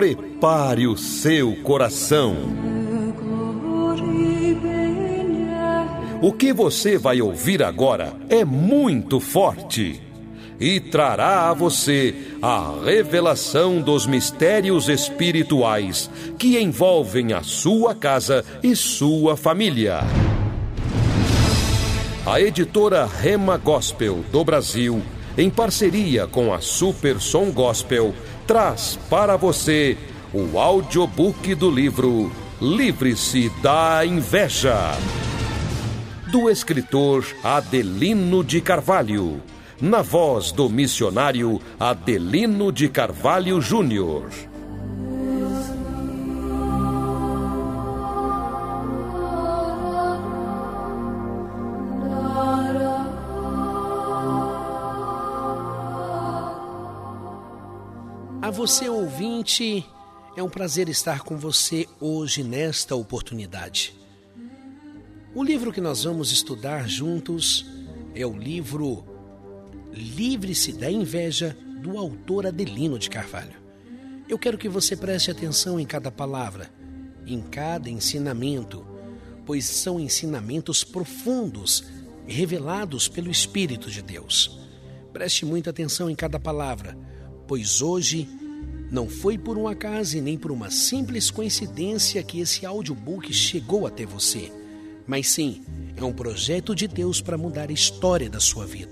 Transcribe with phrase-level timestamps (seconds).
[0.00, 2.34] prepare o seu coração.
[6.22, 10.00] O que você vai ouvir agora é muito forte
[10.58, 18.74] e trará a você a revelação dos mistérios espirituais que envolvem a sua casa e
[18.74, 19.98] sua família.
[22.24, 25.02] A editora Rema Gospel do Brasil,
[25.36, 28.14] em parceria com a Super Som Gospel,
[28.50, 29.96] traz para você
[30.34, 34.76] o audiobook do livro Livre-se da Inveja.
[36.32, 39.40] Do escritor Adelino de Carvalho
[39.80, 44.28] na voz do missionário Adelino de Carvalho Júnior.
[58.60, 59.86] Você, ouvinte,
[60.36, 63.98] é um prazer estar com você hoje nesta oportunidade.
[65.34, 67.64] O livro que nós vamos estudar juntos
[68.14, 69.02] é o livro
[69.90, 73.56] Livre-se da Inveja, do autor Adelino de Carvalho.
[74.28, 76.70] Eu quero que você preste atenção em cada palavra,
[77.26, 78.86] em cada ensinamento,
[79.46, 81.82] pois são ensinamentos profundos
[82.26, 84.60] revelados pelo Espírito de Deus.
[85.14, 86.94] Preste muita atenção em cada palavra,
[87.48, 88.28] pois hoje
[88.90, 93.86] não foi por um acaso e nem por uma simples coincidência que esse audiobook chegou
[93.86, 94.52] até você,
[95.06, 95.62] mas sim
[95.96, 98.90] é um projeto de Deus para mudar a história da sua vida.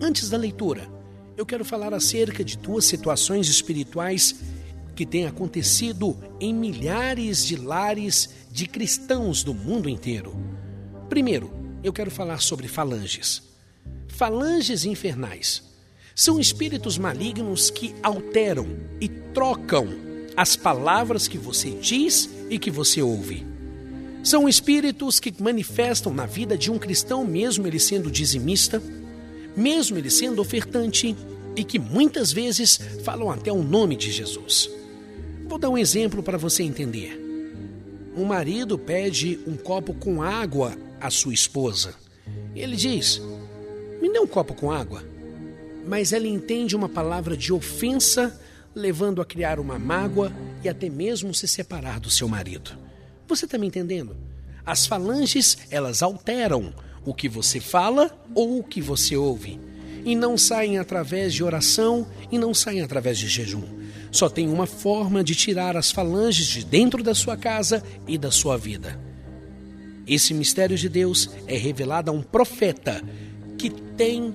[0.00, 0.88] Antes da leitura,
[1.36, 4.34] eu quero falar acerca de duas situações espirituais
[4.96, 10.34] que têm acontecido em milhares de lares de cristãos do mundo inteiro.
[11.08, 11.52] Primeiro,
[11.84, 13.42] eu quero falar sobre falanges.
[14.08, 15.68] Falanges infernais
[16.18, 18.66] são espíritos malignos que alteram
[19.00, 19.86] e trocam
[20.36, 23.46] as palavras que você diz e que você ouve.
[24.24, 28.82] São espíritos que manifestam na vida de um cristão, mesmo ele sendo dizimista,
[29.56, 31.14] mesmo ele sendo ofertante,
[31.54, 34.68] e que muitas vezes falam até o nome de Jesus.
[35.46, 37.16] Vou dar um exemplo para você entender.
[38.16, 41.94] Um marido pede um copo com água à sua esposa.
[42.56, 43.22] Ele diz:
[44.02, 45.07] Me dê um copo com água.
[45.88, 48.38] Mas ela entende uma palavra de ofensa,
[48.74, 50.30] levando a criar uma mágoa
[50.62, 52.72] e até mesmo se separar do seu marido.
[53.26, 54.14] Você está me entendendo?
[54.66, 56.74] As falanges, elas alteram
[57.06, 59.58] o que você fala ou o que você ouve.
[60.04, 63.64] E não saem através de oração e não saem através de jejum.
[64.12, 68.30] Só tem uma forma de tirar as falanges de dentro da sua casa e da
[68.30, 69.00] sua vida.
[70.06, 73.02] Esse mistério de Deus é revelado a um profeta
[73.56, 74.34] que tem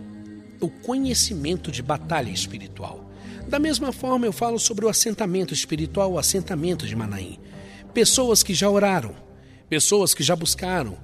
[0.66, 3.09] o conhecimento de batalha espiritual.
[3.47, 7.40] Da mesma forma, eu falo sobre o assentamento espiritual, o assentamento de Manaim.
[7.94, 9.16] Pessoas que já oraram,
[9.69, 10.97] pessoas que já buscaram,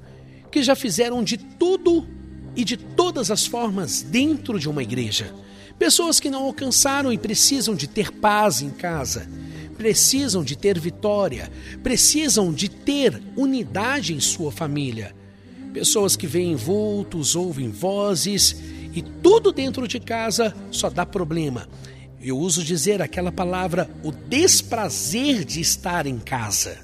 [0.52, 2.08] que já fizeram de tudo
[2.56, 5.34] e de todas as formas dentro de uma igreja.
[5.78, 9.30] Pessoas que não alcançaram e precisam de ter paz em casa,
[9.78, 11.52] precisam de ter vitória,
[11.84, 15.16] precisam de ter unidade em sua família.
[15.74, 18.56] Pessoas que veem vultos, ouvem vozes
[18.94, 21.68] e tudo dentro de casa só dá problema.
[22.22, 26.80] Eu uso dizer aquela palavra, o desprazer de estar em casa.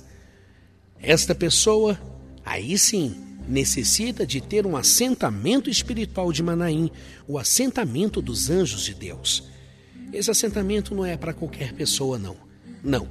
[1.01, 1.99] Esta pessoa,
[2.45, 3.15] aí sim,
[3.47, 6.89] necessita de ter um assentamento espiritual de Manaim,
[7.27, 9.43] o assentamento dos anjos de Deus.
[10.13, 12.37] Esse assentamento não é para qualquer pessoa, não.
[12.83, 13.07] Não.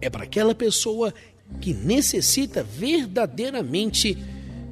[0.00, 1.14] É para aquela pessoa
[1.60, 4.18] que necessita verdadeiramente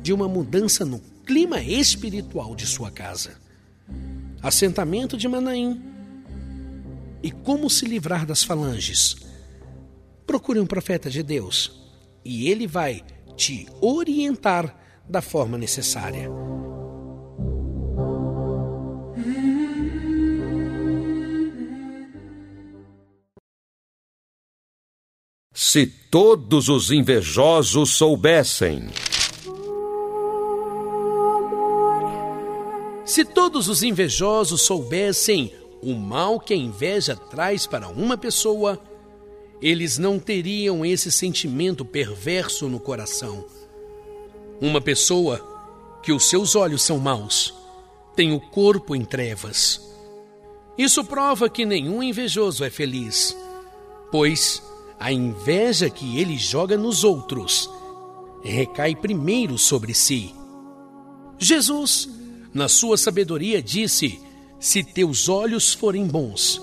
[0.03, 3.42] de uma mudança no clima espiritual de sua casa.
[4.43, 5.81] Assentamento de Manaim.
[7.23, 9.17] E como se livrar das falanges?
[10.27, 11.81] Procure um profeta de Deus
[12.25, 13.03] e ele vai
[13.37, 14.77] te orientar
[15.09, 16.29] da forma necessária.
[25.55, 28.91] Se todos os invejosos soubessem.
[33.13, 38.81] Se todos os invejosos soubessem o mal que a inveja traz para uma pessoa,
[39.61, 43.45] eles não teriam esse sentimento perverso no coração
[44.63, 45.45] uma pessoa
[46.03, 47.53] que os seus olhos são maus,
[48.17, 49.79] tem o corpo em trevas.
[50.79, 53.37] Isso prova que nenhum invejoso é feliz,
[54.11, 54.63] pois
[54.99, 57.69] a inveja que ele joga nos outros
[58.43, 60.35] recai primeiro sobre si.
[61.39, 62.09] Jesus,
[62.53, 64.21] na sua sabedoria, disse:
[64.61, 66.61] Se teus olhos forem bons,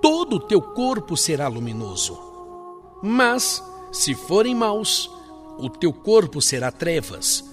[0.00, 2.18] todo o teu corpo será luminoso.
[3.02, 3.62] Mas,
[3.92, 5.10] se forem maus,
[5.58, 7.44] o teu corpo será trevas.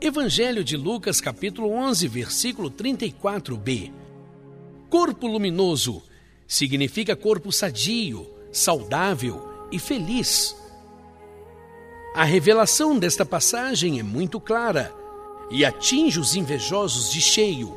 [0.00, 3.92] Evangelho de Lucas, capítulo 11, versículo 34b.
[4.90, 6.02] Corpo luminoso
[6.46, 9.42] significa corpo sadio, saudável
[9.72, 10.54] e feliz.
[12.14, 14.94] A revelação desta passagem é muito clara
[15.50, 17.76] e atinge os invejosos de cheio,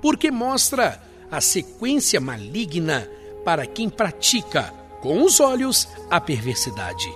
[0.00, 3.08] porque mostra a sequência maligna
[3.44, 7.08] para quem pratica com os olhos a perversidade.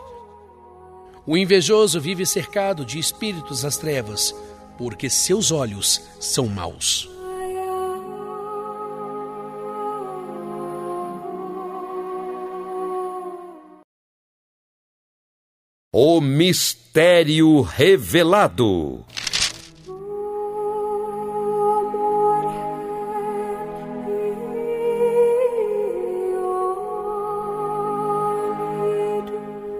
[1.26, 4.34] O invejoso vive cercado de espíritos das trevas,
[4.78, 7.08] porque seus olhos são maus.
[15.92, 19.04] O mistério revelado.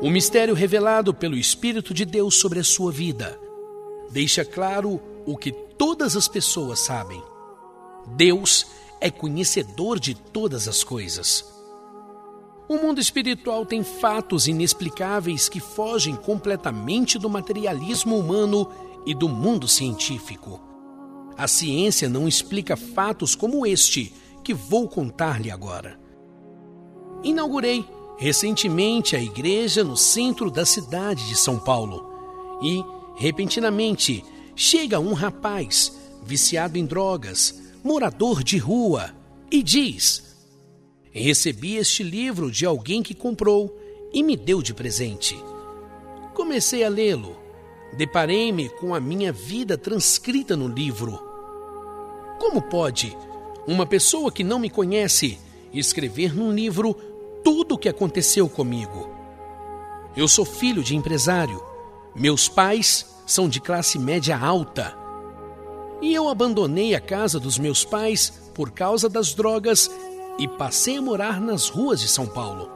[0.02, 3.38] O mistério revelado pelo Espírito de Deus sobre a sua vida
[4.10, 7.22] deixa claro o que todas as pessoas sabem.
[8.16, 8.66] Deus
[8.98, 11.44] é conhecedor de todas as coisas.
[12.66, 18.70] O mundo espiritual tem fatos inexplicáveis que fogem completamente do materialismo humano
[19.04, 20.62] e do mundo científico.
[21.36, 26.00] A ciência não explica fatos como este que vou contar-lhe agora.
[27.22, 27.84] Inaugurei
[28.20, 32.06] recentemente a igreja no centro da cidade de São Paulo
[32.62, 32.84] e,
[33.16, 34.22] repentinamente,
[34.54, 35.90] chega um rapaz
[36.22, 39.10] viciado em drogas, morador de rua,
[39.50, 40.36] e diz:
[41.10, 43.74] Recebi este livro de alguém que comprou
[44.12, 45.34] e me deu de presente.
[46.34, 47.38] Comecei a lê-lo.
[47.96, 51.18] Deparei-me com a minha vida transcrita no livro.
[52.38, 53.16] Como pode
[53.66, 55.38] uma pessoa que não me conhece
[55.72, 57.09] escrever num livro
[57.42, 59.08] tudo o que aconteceu comigo.
[60.16, 61.62] Eu sou filho de empresário.
[62.14, 64.96] Meus pais são de classe média alta.
[66.02, 69.90] E eu abandonei a casa dos meus pais por causa das drogas
[70.38, 72.70] e passei a morar nas ruas de São Paulo.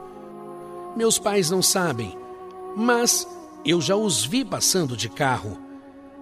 [0.95, 2.17] Meus pais não sabem,
[2.75, 3.27] mas
[3.65, 5.57] eu já os vi passando de carro.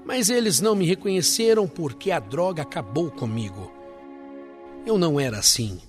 [0.06, 3.72] Mas eles não me reconheceram porque a droga acabou comigo.
[4.86, 5.80] Eu não era assim.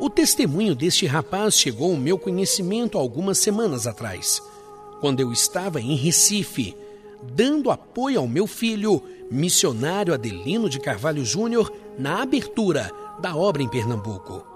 [0.00, 4.40] O testemunho deste rapaz chegou ao meu conhecimento algumas semanas atrás,
[5.00, 6.76] quando eu estava em Recife,
[7.34, 13.68] dando apoio ao meu filho, missionário Adelino de Carvalho Júnior, na abertura da obra em
[13.68, 14.46] Pernambuco.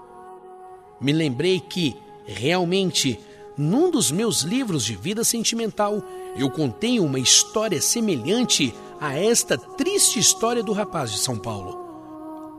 [1.01, 1.93] Me lembrei que,
[2.25, 3.19] realmente,
[3.57, 6.01] num dos meus livros de vida sentimental,
[6.37, 11.83] eu contei uma história semelhante a esta triste história do rapaz de São Paulo.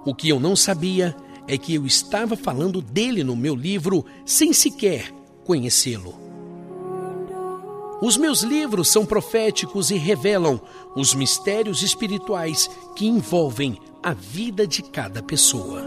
[0.04, 1.16] O que eu não sabia
[1.46, 5.10] é que eu estava falando dele no meu livro sem sequer
[5.44, 6.24] conhecê-lo.
[8.00, 10.60] Os meus livros são proféticos e revelam
[10.94, 15.82] os mistérios espirituais que envolvem a vida de cada pessoa.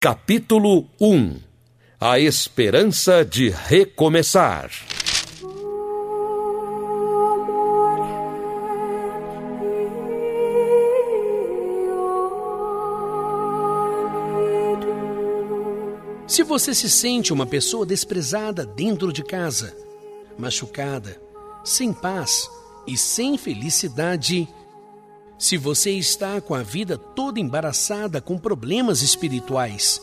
[0.00, 1.38] Capítulo 1
[2.00, 4.70] A esperança de recomeçar.
[16.30, 19.76] Se você se sente uma pessoa desprezada dentro de casa,
[20.38, 21.20] machucada,
[21.64, 22.48] sem paz
[22.86, 24.48] e sem felicidade,
[25.36, 30.00] se você está com a vida toda embaraçada com problemas espirituais,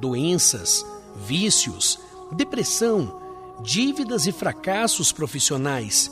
[0.00, 0.86] doenças,
[1.26, 1.98] vícios,
[2.36, 3.20] depressão,
[3.60, 6.08] dívidas e fracassos profissionais,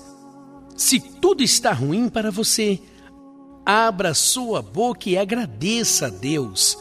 [0.77, 2.81] se tudo está ruim para você,
[3.65, 6.77] abra sua boca e agradeça a Deus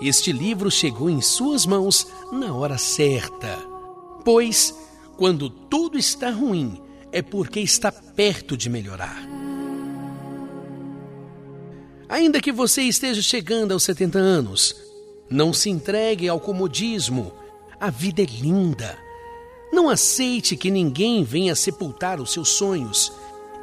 [0.00, 3.58] este livro chegou em suas mãos na hora certa.
[4.24, 4.74] Pois,
[5.16, 6.80] quando tudo está ruim,
[7.12, 9.28] é porque está perto de melhorar.
[12.08, 14.74] Ainda que você esteja chegando aos 70 anos,
[15.28, 17.32] não se entregue ao comodismo.
[17.78, 18.98] A vida é linda.
[19.72, 23.12] Não aceite que ninguém venha sepultar os seus sonhos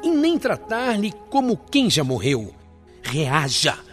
[0.02, 2.54] e nem tratar-lhe como quem já morreu.
[3.02, 3.87] Reaja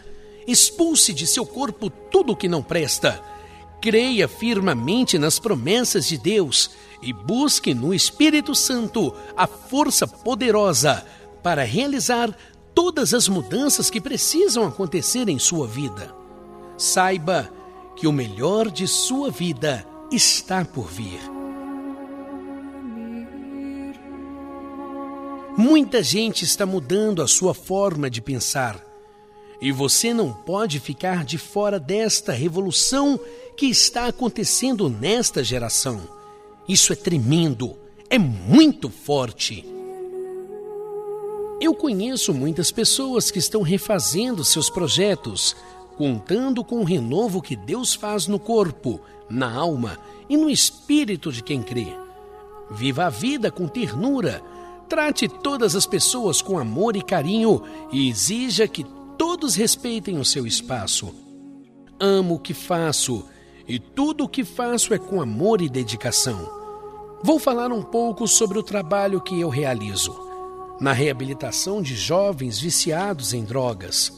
[0.48, 3.22] expulse de seu corpo tudo o que não presta.
[3.82, 6.72] Creia firmemente nas promessas de Deus
[7.02, 11.06] e busque no Espírito Santo a força poderosa
[11.44, 12.36] para realizar
[12.74, 16.14] todas as mudanças que precisam acontecer em sua vida.
[16.78, 17.50] Saiba
[17.96, 21.20] que o melhor de sua vida está por vir.
[25.58, 28.95] Muita gente está mudando a sua forma de pensar.
[29.62, 33.20] E você não pode ficar de fora desta revolução
[33.56, 36.02] que está acontecendo nesta geração.
[36.68, 37.78] Isso é tremendo,
[38.10, 39.66] é muito forte.
[41.60, 45.56] Eu conheço muitas pessoas que estão refazendo seus projetos,
[45.98, 49.98] contando com o renovo que Deus faz no corpo, na alma
[50.30, 51.88] e no espírito de quem crê.
[52.70, 54.44] Viva a vida com ternura,
[54.90, 58.86] trate todas as pessoas com amor e carinho e exija que
[59.18, 61.14] todos respeitem o seu espaço.
[62.00, 63.26] Amo o que faço
[63.68, 66.50] e tudo o que faço é com amor e dedicação.
[67.24, 70.26] Vou falar um pouco sobre o trabalho que eu realizo
[70.80, 74.12] na reabilitação de jovens viciados em drogas.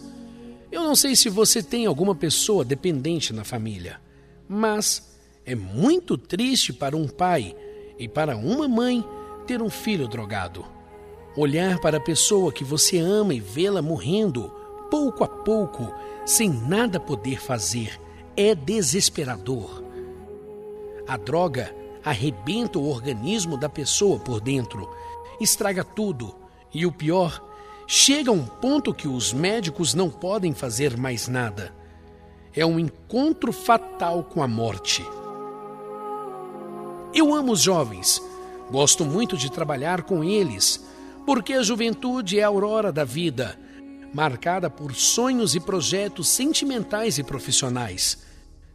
[0.71, 4.01] Eu não sei se você tem alguma pessoa dependente na família,
[4.49, 7.55] mas é muito triste para um pai
[7.97, 9.05] e para uma mãe
[9.45, 10.65] ter um filho drogado.
[11.35, 14.51] Olhar para a pessoa que você ama e vê-la morrendo,
[14.89, 15.93] pouco a pouco,
[16.25, 17.99] sem nada poder fazer,
[18.35, 19.83] é desesperador.
[21.07, 24.89] A droga arrebenta o organismo da pessoa por dentro,
[25.39, 26.35] estraga tudo
[26.73, 27.43] e o pior,
[27.87, 31.73] chega a um ponto que os médicos não podem fazer mais nada.
[32.53, 35.05] É um encontro fatal com a morte.
[37.13, 38.21] Eu amo os jovens,
[38.69, 40.85] gosto muito de trabalhar com eles,
[41.25, 43.57] porque a juventude é a aurora da vida,
[44.13, 48.17] marcada por sonhos e projetos sentimentais e profissionais.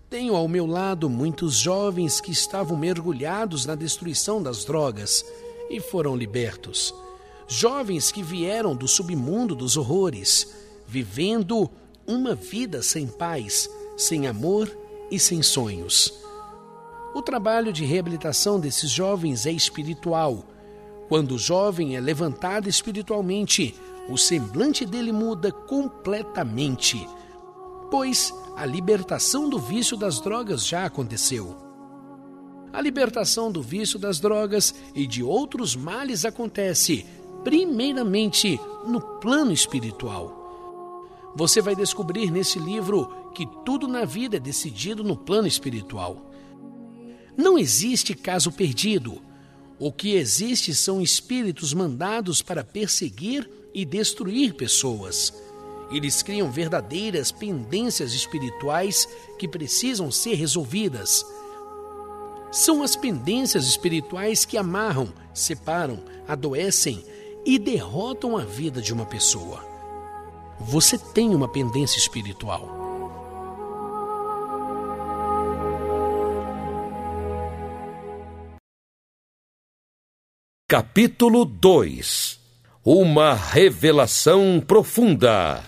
[0.09, 5.25] Tenho ao meu lado muitos jovens que estavam mergulhados na destruição das drogas
[5.71, 6.95] e foram libertos
[7.53, 10.55] jovens que vieram do submundo dos horrores,
[10.87, 11.71] vivendo
[12.07, 14.75] uma vida sem paz, sem amor
[15.11, 16.15] e sem sonhos.
[17.15, 20.47] O trabalho de reabilitação desses jovens é espiritual.
[21.09, 23.75] Quando o jovem é levantado espiritualmente,
[24.09, 27.09] o semblante dele muda completamente,
[27.91, 31.57] pois a libertação do vício das drogas já aconteceu.
[32.73, 37.07] A libertação do vício das drogas e de outros males acontece
[37.45, 40.41] primeiramente no plano espiritual.
[41.35, 46.31] Você vai descobrir nesse livro que tudo na vida é decidido no plano espiritual.
[47.37, 49.21] Não existe caso perdido.
[49.79, 55.33] O que existe são espíritos mandados para perseguir e destruir pessoas.
[55.91, 59.07] Eles criam verdadeiras pendências espirituais
[59.39, 61.25] que precisam ser resolvidas.
[62.51, 67.05] São as pendências espirituais que amarram, separam, adoecem
[67.45, 69.65] e derrotam a vida de uma pessoa.
[70.61, 72.81] Você tem uma pendência espiritual.
[80.69, 82.42] Capítulo 2
[82.85, 85.63] Uma revelação profunda.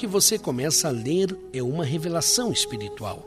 [0.00, 3.22] que você começa a ler é uma revelação espiritual.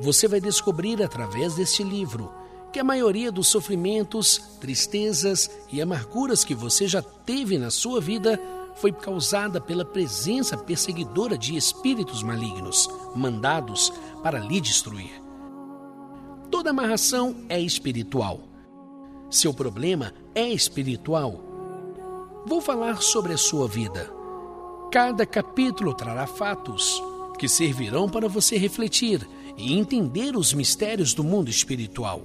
[0.00, 2.28] Você vai descobrir através deste livro
[2.72, 8.36] que a maioria dos sofrimentos, tristezas e amarguras que você já teve na sua vida
[8.76, 15.22] foi causada pela presença perseguidora de espíritos malignos, mandados para lhe destruir.
[16.50, 18.40] Toda amarração é espiritual.
[19.30, 21.40] Seu problema é espiritual.
[22.46, 24.24] Vou falar sobre a sua vida
[24.94, 27.02] Cada capítulo trará fatos
[27.36, 29.28] que servirão para você refletir
[29.58, 32.22] e entender os mistérios do mundo espiritual.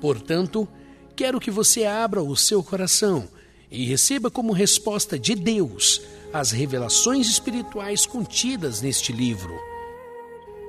[0.00, 0.66] Portanto,
[1.14, 3.28] quero que você abra o seu coração
[3.70, 6.00] e receba como resposta de Deus
[6.32, 9.54] as revelações espirituais contidas neste livro.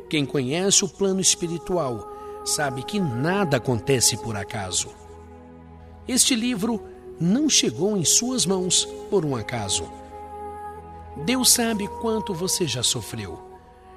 [0.09, 2.11] Quem conhece o plano espiritual
[2.45, 4.89] sabe que nada acontece por acaso.
[6.07, 6.83] Este livro
[7.19, 9.89] não chegou em suas mãos por um acaso
[11.23, 13.39] Deus sabe quanto você já sofreu.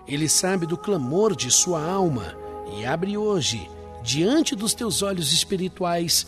[0.06, 2.36] Ele sabe do clamor de sua alma
[2.76, 3.68] e abre hoje,
[4.02, 6.26] diante dos teus olhos espirituais,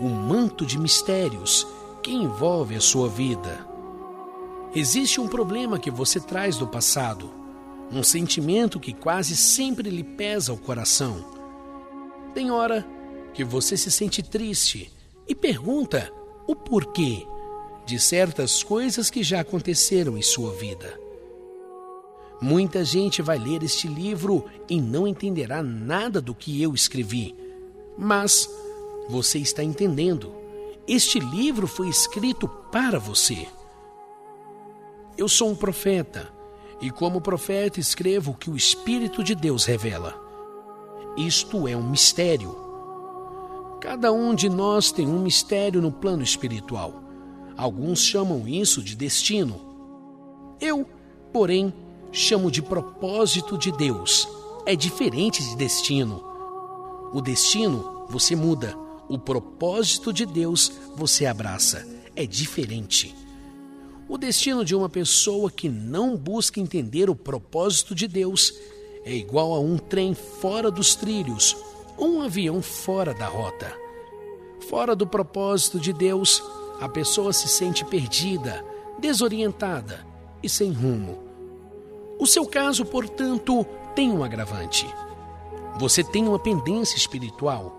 [0.00, 1.66] um manto de mistérios
[2.04, 3.66] que envolve a sua vida.
[4.74, 7.32] Existe um problema que você traz do passado,
[7.90, 11.24] um sentimento que quase sempre lhe pesa o coração.
[12.34, 12.86] Tem hora
[13.32, 14.92] que você se sente triste
[15.26, 16.12] e pergunta
[16.46, 17.26] o porquê
[17.86, 21.00] de certas coisas que já aconteceram em sua vida.
[22.38, 27.34] Muita gente vai ler este livro e não entenderá nada do que eu escrevi,
[27.96, 28.46] mas
[29.08, 30.43] você está entendendo.
[30.86, 33.48] Este livro foi escrito para você.
[35.16, 36.30] Eu sou um profeta,
[36.78, 40.14] e como profeta escrevo o que o Espírito de Deus revela.
[41.16, 42.54] Isto é um mistério.
[43.80, 47.02] Cada um de nós tem um mistério no plano espiritual.
[47.56, 49.60] Alguns chamam isso de destino.
[50.60, 50.86] Eu,
[51.32, 51.72] porém,
[52.12, 54.28] chamo de propósito de Deus.
[54.66, 56.22] É diferente de destino.
[57.10, 58.76] O destino você muda,
[59.14, 61.86] o propósito de Deus você abraça.
[62.16, 63.14] É diferente.
[64.08, 68.52] O destino de uma pessoa que não busca entender o propósito de Deus
[69.04, 71.56] é igual a um trem fora dos trilhos
[71.96, 73.72] ou um avião fora da rota.
[74.68, 76.42] Fora do propósito de Deus,
[76.80, 78.64] a pessoa se sente perdida,
[78.98, 80.06] desorientada
[80.42, 81.22] e sem rumo.
[82.18, 84.86] O seu caso, portanto, tem um agravante.
[85.78, 87.73] Você tem uma pendência espiritual.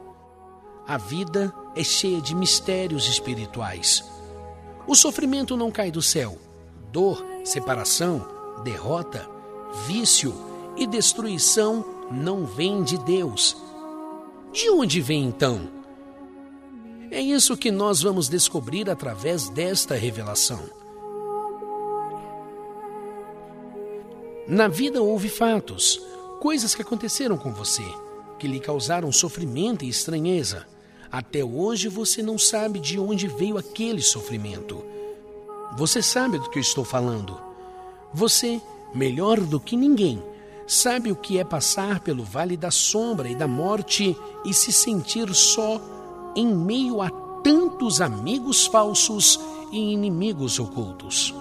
[0.87, 4.03] A vida é cheia de mistérios espirituais.
[4.85, 6.37] O sofrimento não cai do céu.
[6.91, 8.23] Dor, separação,
[8.63, 9.27] derrota,
[9.87, 10.33] vício
[10.77, 13.57] e destruição não vêm de Deus.
[14.51, 15.67] De onde vem então?
[17.09, 20.69] É isso que nós vamos descobrir através desta revelação.
[24.47, 25.99] Na vida houve fatos,
[26.39, 27.83] coisas que aconteceram com você,
[28.37, 30.74] que lhe causaram sofrimento e estranheza.
[31.15, 34.83] Até hoje você não sabe de onde veio aquele sofrimento.
[35.77, 37.39] Você sabe do que eu estou falando.
[38.13, 38.61] Você,
[38.93, 40.21] melhor do que ninguém,
[40.67, 45.33] sabe o que é passar pelo vale da sombra e da morte e se sentir
[45.33, 45.79] só
[46.35, 47.09] em meio a
[47.41, 49.39] tantos amigos falsos
[49.71, 51.33] e inimigos ocultos.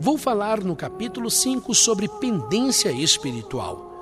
[0.00, 3.93] Vou falar no capítulo 5 sobre pendência espiritual.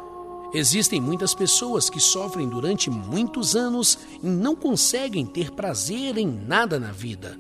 [0.55, 6.79] Existem muitas pessoas que sofrem durante muitos anos e não conseguem ter prazer em nada
[6.79, 7.39] na vida.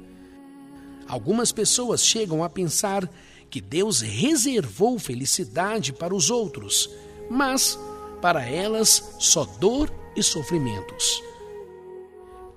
[1.06, 3.08] Algumas pessoas chegam a pensar
[3.50, 6.88] que Deus reservou felicidade para os outros,
[7.30, 7.78] mas
[8.22, 11.22] para elas só dor e sofrimentos.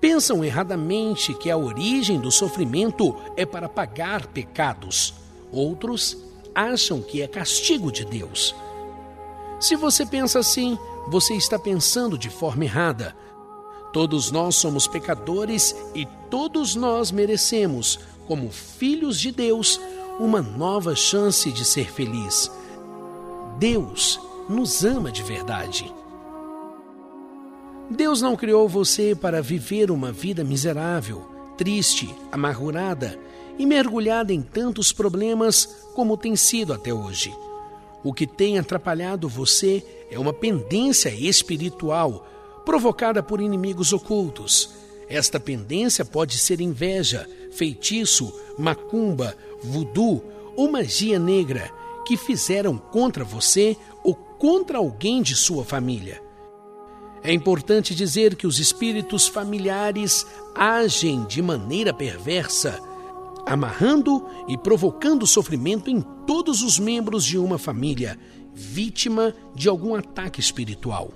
[0.00, 5.12] Pensam erradamente que a origem do sofrimento é para pagar pecados.
[5.52, 6.16] Outros
[6.54, 8.54] acham que é castigo de Deus.
[9.58, 13.16] Se você pensa assim, você está pensando de forma errada.
[13.92, 19.80] Todos nós somos pecadores e todos nós merecemos, como filhos de Deus,
[20.18, 22.50] uma nova chance de ser feliz.
[23.58, 25.92] Deus nos ama de verdade.
[27.88, 33.18] Deus não criou você para viver uma vida miserável, triste, amargurada
[33.58, 37.32] e mergulhada em tantos problemas como tem sido até hoje.
[38.02, 42.26] O que tem atrapalhado você é uma pendência espiritual
[42.64, 44.70] provocada por inimigos ocultos.
[45.08, 50.22] Esta pendência pode ser inveja, feitiço, macumba, voodoo
[50.56, 51.70] ou magia negra
[52.06, 56.22] que fizeram contra você ou contra alguém de sua família.
[57.22, 62.80] É importante dizer que os espíritos familiares agem de maneira perversa
[63.46, 68.18] amarrando e provocando sofrimento em todos os membros de uma família,
[68.52, 71.12] vítima de algum ataque espiritual.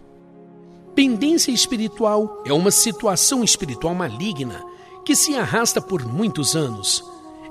[0.95, 4.64] Pendência espiritual é uma situação espiritual maligna
[5.05, 7.05] que se arrasta por muitos anos.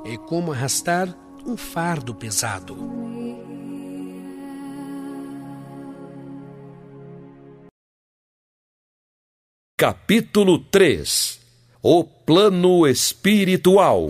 [0.06, 1.14] É como arrastar
[1.46, 2.78] um fardo pesado.
[9.78, 11.40] Capítulo 3
[11.82, 14.10] O Plano Espiritual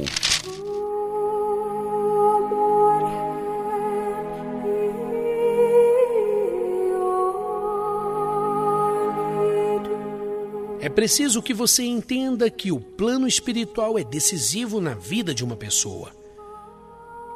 [10.82, 15.58] É preciso que você entenda que o plano espiritual é decisivo na vida de uma
[15.58, 16.12] pessoa.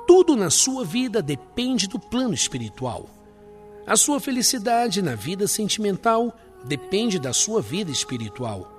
[0.08, 3.10] Tudo na sua vida depende do plano espiritual.
[3.86, 8.72] A sua felicidade na vida sentimental depende da sua vida espiritual.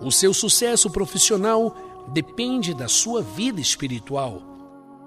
[0.00, 1.76] O seu sucesso profissional
[2.12, 4.40] depende da sua vida espiritual.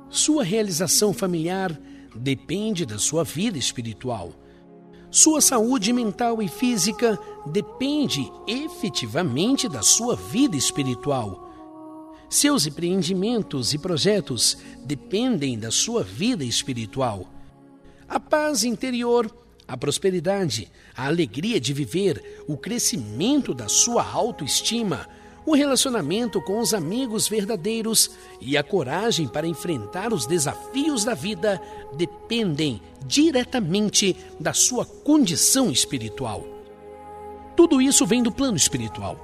[0.09, 1.71] Sua realização familiar
[2.13, 4.33] depende da sua vida espiritual.
[5.09, 11.47] Sua saúde mental e física depende efetivamente da sua vida espiritual.
[12.29, 17.25] Seus empreendimentos e projetos dependem da sua vida espiritual.
[18.07, 19.33] A paz interior,
[19.65, 25.07] a prosperidade, a alegria de viver, o crescimento da sua autoestima,
[25.47, 31.61] o relacionamento com os amigos verdadeiros e a coragem para enfrentar os desafios da vida
[31.93, 36.45] dependem diretamente da sua condição espiritual.
[37.55, 39.17] Tudo isso vem do plano espiritual.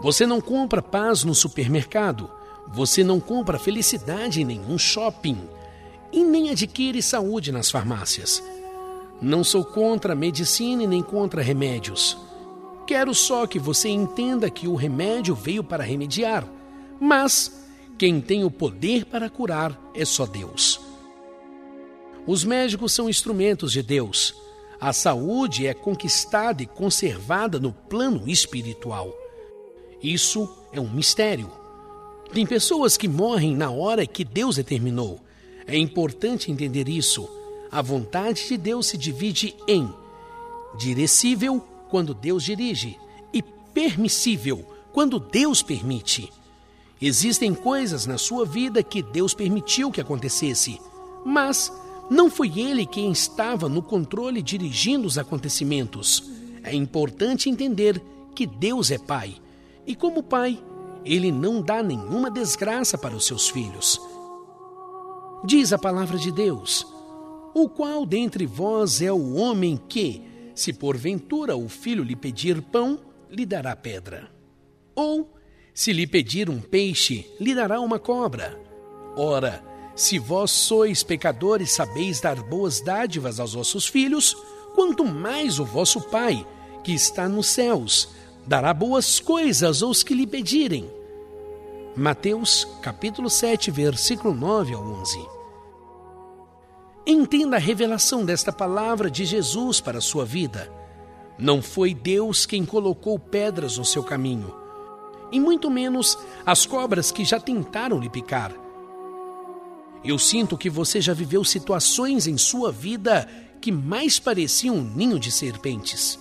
[0.00, 2.30] Você não compra paz no supermercado,
[2.68, 5.38] Você não compra felicidade em nenhum shopping
[6.12, 8.42] e nem adquire saúde nas farmácias.
[9.22, 12.16] Não sou contra a medicina e nem contra remédios.
[12.86, 16.48] Quero só que você entenda que o remédio veio para remediar,
[17.00, 17.66] mas
[17.98, 20.80] quem tem o poder para curar é só Deus.
[22.26, 24.34] Os médicos são instrumentos de Deus.
[24.80, 29.12] A saúde é conquistada e conservada no plano espiritual.
[30.00, 31.50] Isso é um mistério.
[32.32, 35.18] Tem pessoas que morrem na hora que Deus determinou.
[35.66, 37.28] É importante entender isso.
[37.70, 39.92] A vontade de Deus se divide em
[40.78, 42.98] direcível quando Deus dirige
[43.32, 46.32] e permissível quando Deus permite.
[47.00, 50.80] Existem coisas na sua vida que Deus permitiu que acontecesse,
[51.24, 51.70] mas
[52.08, 56.22] não foi Ele quem estava no controle dirigindo os acontecimentos.
[56.62, 58.02] É importante entender
[58.34, 59.36] que Deus é Pai
[59.86, 60.58] e, como Pai,
[61.04, 64.00] Ele não dá nenhuma desgraça para os seus filhos.
[65.44, 66.86] Diz a palavra de Deus:
[67.54, 70.22] O qual dentre vós é o homem que,
[70.56, 72.98] se porventura o filho lhe pedir pão,
[73.30, 74.28] lhe dará pedra?
[74.94, 75.36] Ou
[75.74, 78.58] se lhe pedir um peixe, lhe dará uma cobra.
[79.14, 79.62] Ora,
[79.94, 84.34] se vós sois pecadores, sabeis dar boas dádivas aos vossos filhos,
[84.74, 86.46] quanto mais o vosso Pai,
[86.82, 88.08] que está nos céus,
[88.46, 90.90] dará boas coisas aos que lhe pedirem.
[91.94, 95.35] Mateus, capítulo 7, versículo 9 ao 11.
[97.06, 100.72] Entenda a revelação desta palavra de Jesus para a sua vida.
[101.38, 104.66] Não foi Deus quem colocou pedras no seu caminho
[105.30, 108.52] e muito menos as cobras que já tentaram lhe picar.
[110.04, 113.28] Eu sinto que você já viveu situações em sua vida
[113.60, 116.18] que mais pareciam um ninho de serpentes.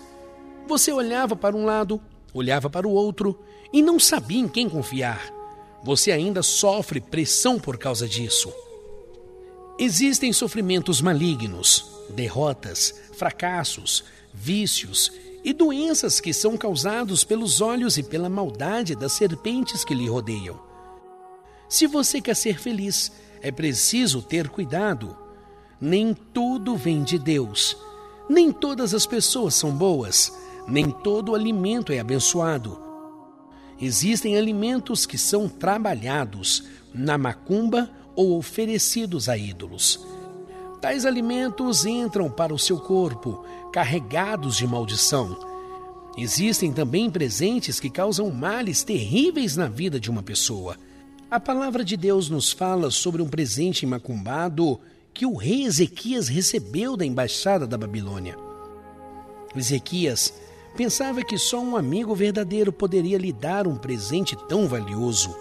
[0.67, 2.01] Você olhava para um lado,
[2.33, 3.39] olhava para o outro
[3.71, 5.31] e não sabia em quem confiar.
[5.83, 8.51] Você ainda sofre pressão por causa disso.
[9.77, 15.11] Existem sofrimentos malignos, derrotas, fracassos, vícios
[15.43, 20.59] e doenças que são causados pelos olhos e pela maldade das serpentes que lhe rodeiam.
[21.67, 23.11] Se você quer ser feliz,
[23.41, 25.17] é preciso ter cuidado.
[25.79, 27.75] Nem tudo vem de Deus.
[28.29, 30.31] Nem todas as pessoas são boas.
[30.69, 32.81] Nem todo alimento é abençoado.
[33.79, 40.05] Existem alimentos que são trabalhados na macumba ou oferecidos a ídolos.
[40.81, 45.37] Tais alimentos entram para o seu corpo, carregados de maldição.
[46.17, 50.77] Existem também presentes que causam males terríveis na vida de uma pessoa.
[51.29, 54.79] A palavra de Deus nos fala sobre um presente macumbado
[55.13, 58.37] que o rei Ezequias recebeu da embaixada da Babilônia.
[59.55, 60.33] Ezequias
[60.75, 65.35] pensava que só um amigo verdadeiro poderia lhe dar um presente tão valioso.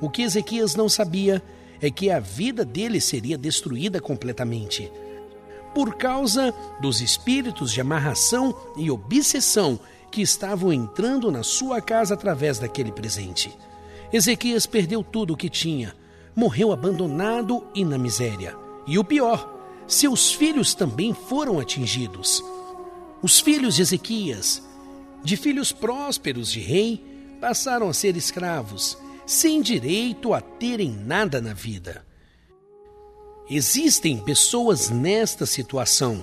[0.00, 1.42] O que Ezequias não sabia
[1.82, 4.90] é que a vida dele seria destruída completamente
[5.74, 12.58] por causa dos espíritos de amarração e obsessão que estavam entrando na sua casa através
[12.58, 13.50] daquele presente.
[14.12, 15.96] Ezequias perdeu tudo o que tinha,
[16.36, 18.54] morreu abandonado e na miséria.
[18.86, 19.50] E o pior,
[19.86, 22.44] seus filhos também foram atingidos.
[23.22, 24.62] Os filhos de Ezequias,
[25.24, 27.02] de filhos prósperos de rei,
[27.40, 28.98] passaram a ser escravos,
[29.32, 32.04] sem direito a terem nada na vida.
[33.48, 36.22] Existem pessoas nesta situação.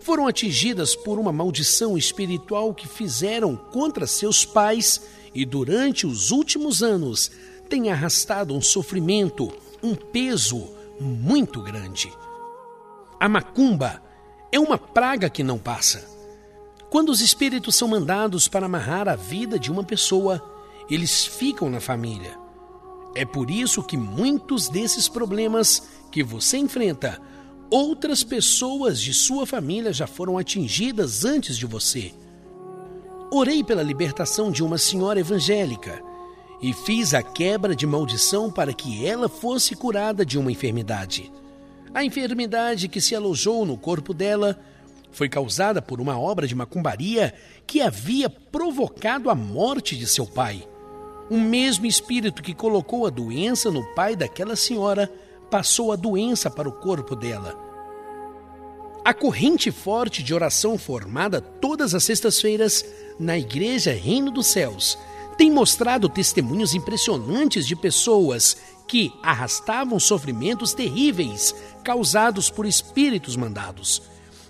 [0.00, 5.02] Foram atingidas por uma maldição espiritual que fizeram contra seus pais
[5.34, 7.30] e durante os últimos anos
[7.68, 10.66] têm arrastado um sofrimento, um peso
[10.98, 12.10] muito grande.
[13.20, 14.02] A macumba
[14.50, 16.08] é uma praga que não passa.
[16.88, 20.49] Quando os espíritos são mandados para amarrar a vida de uma pessoa,
[20.94, 22.38] eles ficam na família.
[23.14, 27.20] É por isso que muitos desses problemas que você enfrenta,
[27.70, 32.12] outras pessoas de sua família já foram atingidas antes de você.
[33.32, 36.02] Orei pela libertação de uma senhora evangélica
[36.60, 41.32] e fiz a quebra de maldição para que ela fosse curada de uma enfermidade.
[41.94, 44.58] A enfermidade que se alojou no corpo dela
[45.10, 47.34] foi causada por uma obra de macumbaria
[47.66, 50.68] que havia provocado a morte de seu pai.
[51.30, 55.08] O mesmo espírito que colocou a doença no pai daquela senhora
[55.48, 57.56] passou a doença para o corpo dela.
[59.04, 62.84] A corrente forte de oração formada todas as sextas-feiras
[63.16, 64.98] na Igreja Reino dos Céus
[65.38, 68.56] tem mostrado testemunhos impressionantes de pessoas
[68.88, 74.02] que arrastavam sofrimentos terríveis causados por espíritos mandados.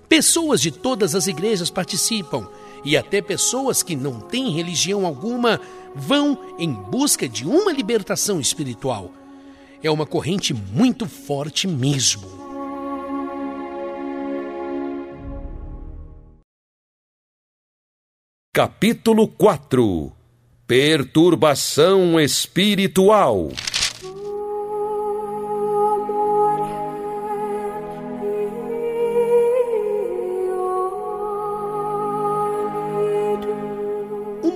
[0.09, 2.49] Pessoas de todas as igrejas participam
[2.85, 5.61] e até pessoas que não têm religião alguma
[5.95, 9.11] vão em busca de uma libertação espiritual.
[9.83, 12.41] É uma corrente muito forte mesmo.
[18.53, 20.13] Capítulo 4
[20.67, 23.49] Perturbação espiritual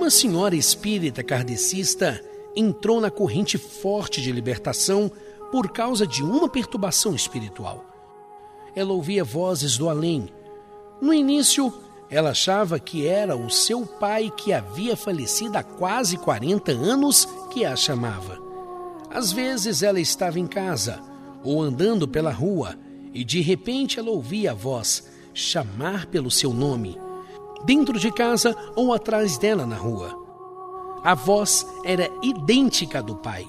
[0.05, 2.23] Uma senhora espírita kardecista
[2.55, 5.11] entrou na corrente forte de libertação
[5.51, 7.83] por causa de uma perturbação espiritual.
[8.75, 10.29] Ela ouvia vozes do além.
[11.01, 11.73] No início,
[12.07, 17.65] ela achava que era o seu pai que havia falecido há quase 40 anos que
[17.65, 18.39] a chamava.
[19.09, 21.01] Às vezes ela estava em casa
[21.43, 22.77] ou andando pela rua
[23.11, 26.95] e de repente ela ouvia a voz chamar pelo seu nome
[27.63, 30.25] dentro de casa ou atrás dela na rua.
[31.03, 33.47] A voz era idêntica à do pai.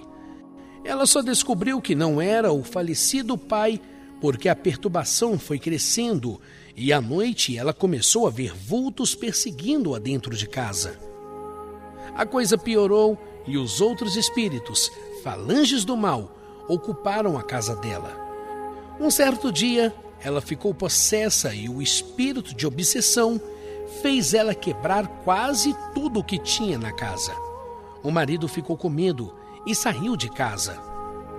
[0.85, 3.81] Ela só descobriu que não era o falecido pai
[4.21, 6.41] porque a perturbação foi crescendo
[6.77, 10.99] e à noite ela começou a ver vultos perseguindo-a dentro de casa.
[12.15, 14.91] A coisa piorou e os outros espíritos,
[15.23, 16.37] falanges do mal,
[16.69, 18.15] ocuparam a casa dela.
[18.99, 23.41] Um certo dia, ela ficou possessa e o espírito de obsessão
[24.03, 27.33] fez ela quebrar quase tudo o que tinha na casa.
[28.03, 29.35] O marido ficou com medo
[29.67, 30.81] e saiu de casa.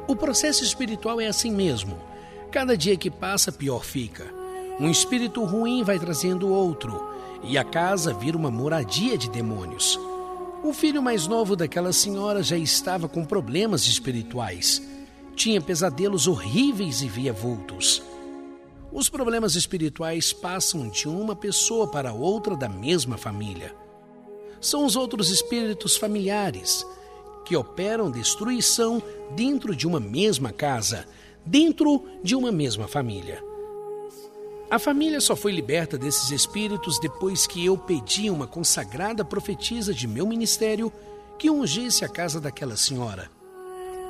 [0.07, 1.97] O processo espiritual é assim mesmo.
[2.51, 4.25] Cada dia que passa, pior fica.
[4.79, 9.99] Um espírito ruim vai trazendo outro, e a casa vira uma moradia de demônios.
[10.63, 14.81] O filho mais novo daquela senhora já estava com problemas espirituais.
[15.35, 18.01] Tinha pesadelos horríveis e via vultos.
[18.91, 23.75] Os problemas espirituais passam de uma pessoa para outra da mesma família.
[24.61, 26.85] São os outros espíritos familiares
[27.45, 29.01] que operam destruição
[29.35, 31.05] dentro de uma mesma casa,
[31.45, 33.43] dentro de uma mesma família.
[34.69, 40.07] A família só foi liberta desses espíritos depois que eu pedi uma consagrada profetisa de
[40.07, 40.91] meu ministério
[41.37, 43.29] que ungisse a casa daquela senhora.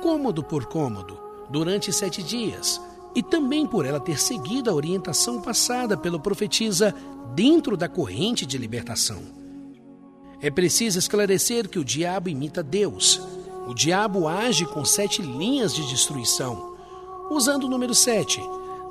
[0.02, 1.16] Cômodo por cômodo,
[1.48, 2.80] durante sete dias,
[3.18, 6.94] e também por ela ter seguido a orientação passada pelo profetisa
[7.34, 9.20] dentro da corrente de libertação.
[10.40, 13.20] É preciso esclarecer que o diabo imita Deus.
[13.66, 16.76] O diabo age com sete linhas de destruição,
[17.28, 18.40] usando o número sete,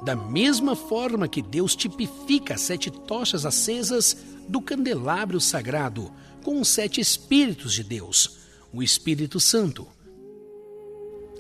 [0.04, 6.12] da mesma forma que Deus tipifica sete tochas acesas do candelabro sagrado
[6.44, 8.40] com os sete Espíritos de Deus,
[8.74, 9.88] o Espírito Santo.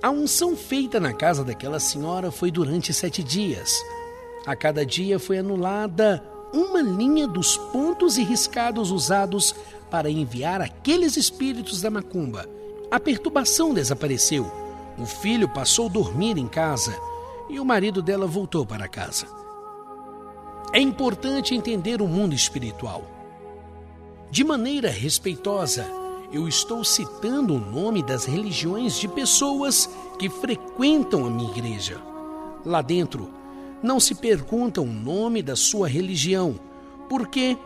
[0.02, 3.84] A unção feita na casa daquela senhora foi durante sete dias.
[4.46, 9.56] A cada dia foi anulada uma linha dos pontos e riscados usados
[9.90, 12.48] para enviar aqueles espíritos da macumba.
[12.92, 14.50] A perturbação desapareceu.
[15.00, 16.96] O filho passou a dormir em casa
[17.50, 19.26] e o marido dela voltou para casa.
[20.74, 23.04] É importante entender o mundo espiritual.
[24.30, 25.86] De maneira respeitosa,
[26.32, 32.02] eu estou citando o nome das religiões de pessoas que frequentam a minha igreja.
[32.66, 33.32] Lá dentro,
[33.82, 36.60] não se pergunta o nome da sua religião,
[37.08, 37.58] porque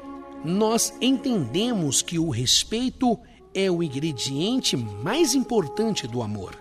[0.46, 3.18] nós entendemos que o respeito
[3.54, 6.56] é o ingrediente mais importante do amor.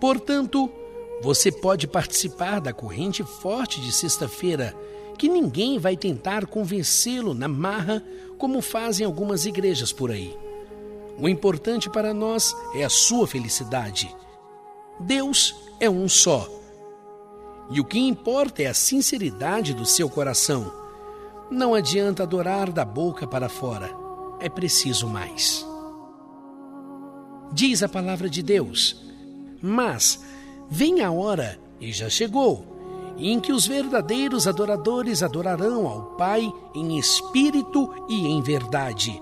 [0.00, 0.70] Portanto,
[1.22, 4.74] você pode participar da corrente forte de sexta-feira,
[5.18, 8.02] que ninguém vai tentar convencê-lo na marra,
[8.36, 10.43] como fazem algumas igrejas por aí.
[11.18, 14.14] O importante para nós é a sua felicidade.
[14.98, 16.48] Deus é um só.
[17.70, 20.72] E o que importa é a sinceridade do seu coração.
[21.50, 23.90] Não adianta adorar da boca para fora,
[24.40, 25.66] é preciso mais.
[27.52, 29.00] Diz a palavra de Deus:
[29.62, 30.20] Mas
[30.68, 32.74] vem a hora, e já chegou,
[33.16, 39.20] em que os verdadeiros adoradores adorarão ao Pai em espírito e em verdade,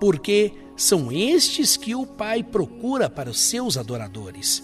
[0.00, 4.62] porque são estes que o Pai procura para os seus adoradores.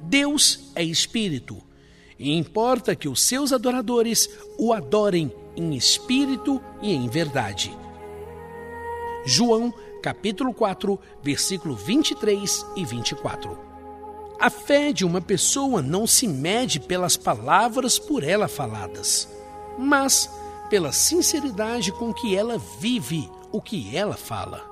[0.00, 1.62] Deus é espírito,
[2.18, 7.76] e importa que os seus adoradores o adorem em espírito e em verdade.
[9.24, 13.58] João, capítulo 4, versículo 23 e 24.
[14.40, 19.28] A fé de uma pessoa não se mede pelas palavras por ela faladas,
[19.78, 20.28] mas
[20.68, 24.71] pela sinceridade com que ela vive o que ela fala.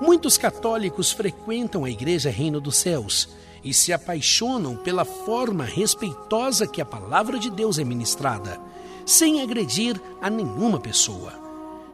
[0.00, 3.28] Muitos católicos frequentam a Igreja Reino dos Céus
[3.64, 8.60] e se apaixonam pela forma respeitosa que a palavra de Deus é ministrada,
[9.04, 11.32] sem agredir a nenhuma pessoa.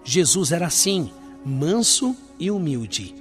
[0.05, 1.11] Jesus era assim,
[1.45, 3.15] manso e humilde.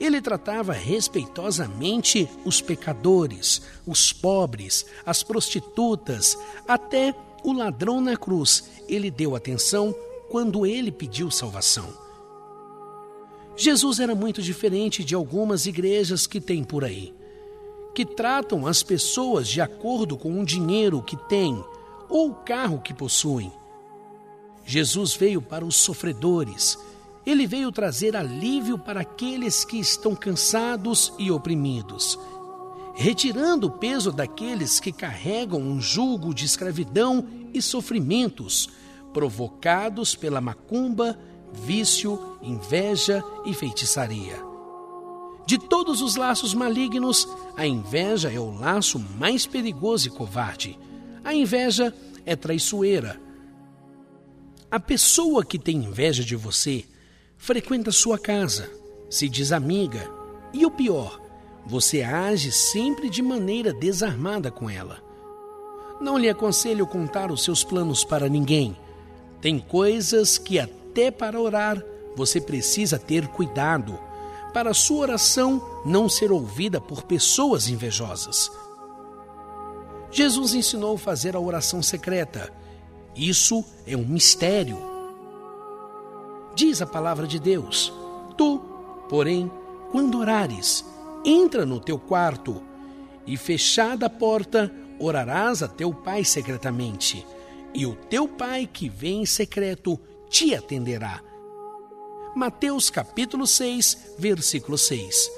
[0.00, 8.70] Ele tratava respeitosamente os pecadores, os pobres, as prostitutas, até o ladrão na cruz.
[8.88, 9.94] Ele deu atenção
[10.30, 12.09] quando ele pediu salvação.
[13.56, 17.14] Jesus era muito diferente de algumas igrejas que tem por aí,
[17.94, 21.62] que tratam as pessoas de acordo com o dinheiro que têm
[22.08, 23.52] ou o carro que possuem.
[24.64, 26.78] Jesus veio para os sofredores.
[27.26, 32.18] Ele veio trazer alívio para aqueles que estão cansados e oprimidos,
[32.94, 38.70] retirando o peso daqueles que carregam um jugo de escravidão e sofrimentos
[39.12, 41.18] provocados pela macumba,
[41.52, 44.50] vício, inveja e feitiçaria.
[45.46, 50.78] De todos os laços malignos, a inveja é o laço mais perigoso e covarde.
[51.24, 53.20] A inveja é traiçoeira.
[54.70, 56.84] A pessoa que tem inveja de você
[57.36, 58.70] frequenta sua casa,
[59.08, 60.08] se diz amiga
[60.52, 61.20] e o pior,
[61.66, 65.02] você age sempre de maneira desarmada com ela.
[66.00, 68.76] Não lhe aconselho contar os seus planos para ninguém.
[69.40, 71.82] Tem coisas que até até para orar,
[72.16, 73.96] você precisa ter cuidado
[74.52, 78.50] para sua oração não ser ouvida por pessoas invejosas.
[80.10, 82.52] Jesus ensinou a fazer a oração secreta.
[83.14, 84.78] Isso é um mistério.
[86.56, 87.92] Diz a palavra de Deus:
[88.36, 88.58] Tu,
[89.08, 89.48] porém,
[89.92, 90.84] quando orares,
[91.24, 92.60] entra no teu quarto
[93.24, 97.24] e, fechada a porta, orarás a teu pai secretamente.
[97.72, 99.96] E o teu pai que vem em secreto
[100.30, 101.20] te atenderá.
[102.34, 105.30] Mateus capítulo 6, versículo 6.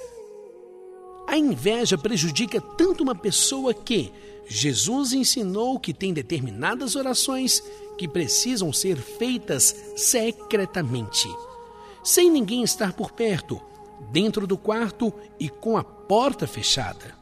[1.27, 4.13] A inveja prejudica tanto uma pessoa que
[4.47, 7.63] Jesus ensinou que tem determinadas orações
[7.97, 11.29] que precisam ser feitas secretamente,
[12.05, 13.61] sem ninguém estar por perto,
[14.11, 17.22] dentro do quarto e com a porta fechada.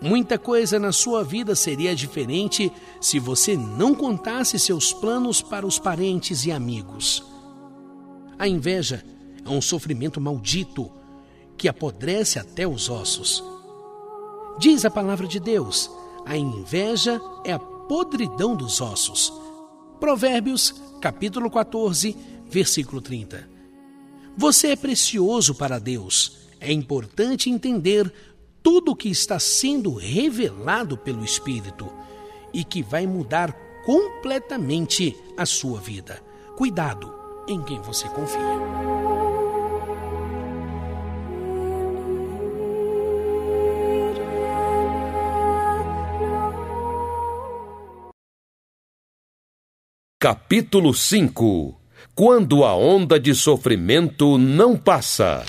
[0.00, 5.78] Muita coisa na sua vida seria diferente se você não contasse seus planos para os
[5.78, 7.24] parentes e amigos.
[8.38, 9.04] A inveja
[9.44, 10.90] é um sofrimento maldito
[11.56, 13.42] que apodrece até os ossos.
[14.58, 15.90] Diz a palavra de Deus:
[16.24, 19.32] a inveja é a podridão dos ossos.
[19.98, 23.48] Provérbios, capítulo 14, versículo 30.
[24.36, 26.38] Você é precioso para Deus.
[26.60, 28.12] É importante entender
[28.62, 31.90] tudo que está sendo revelado pelo Espírito
[32.52, 33.52] e que vai mudar
[33.84, 36.22] completamente a sua vida.
[36.56, 37.14] Cuidado
[37.48, 38.38] em quem você confia.
[50.20, 51.80] Capítulo 5
[52.14, 55.46] Quando a onda de sofrimento não passa.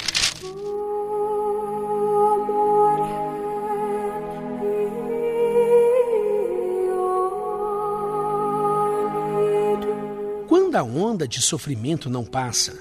[11.20, 12.80] Onda de sofrimento não passa?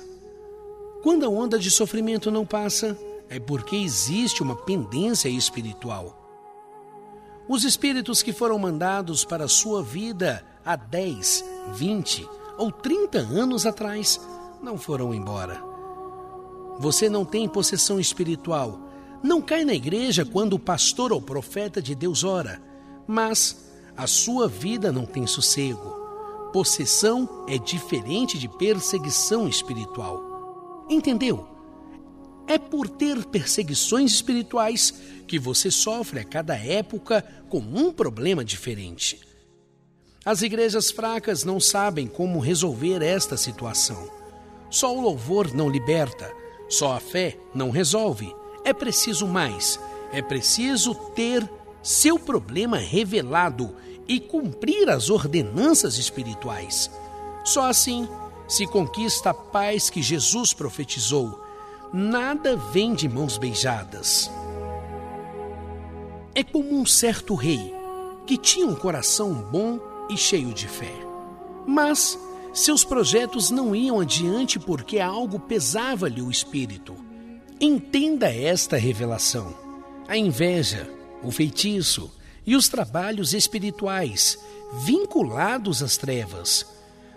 [1.03, 2.97] Quando a onda de sofrimento não passa,
[3.29, 6.17] é porque existe uma pendência espiritual.
[7.49, 13.67] Os espíritos que foram mandados para a sua vida há 10, 20 ou 30 anos
[13.67, 14.21] atrás
[14.63, 15.61] não foram embora.
[16.79, 18.79] Você não tem possessão espiritual.
[19.21, 22.63] Não cai na igreja quando o pastor ou profeta de Deus ora,
[23.05, 25.98] mas a sua vida não tem sossego.
[26.53, 30.87] Possessão é diferente de perseguição espiritual.
[30.89, 31.47] Entendeu?
[32.47, 34.95] É por ter perseguições espirituais
[35.27, 39.21] que você sofre a cada época com um problema diferente.
[40.25, 44.11] As igrejas fracas não sabem como resolver esta situação.
[44.71, 46.33] Só o louvor não liberta,
[46.69, 48.35] só a fé não resolve.
[48.65, 49.79] É preciso mais,
[50.13, 51.49] é preciso ter
[51.83, 53.75] seu problema revelado
[54.09, 56.91] e cumprir as ordenanças espirituais.
[57.45, 58.09] Só assim
[58.49, 61.39] se conquista a paz que Jesus profetizou.
[61.93, 64.31] Nada vem de mãos beijadas.
[66.35, 67.75] É como um certo rei
[68.27, 69.79] que tinha um coração bom
[70.09, 70.93] e cheio de fé.
[71.67, 72.19] Mas
[72.53, 76.95] seus projetos não iam adiante porque algo pesava-lhe o espírito.
[77.61, 79.55] Entenda esta revelação.
[80.07, 80.89] A inveja,
[81.23, 82.11] o feitiço,
[82.49, 84.39] e os trabalhos espirituais
[84.83, 86.65] vinculados às trevas.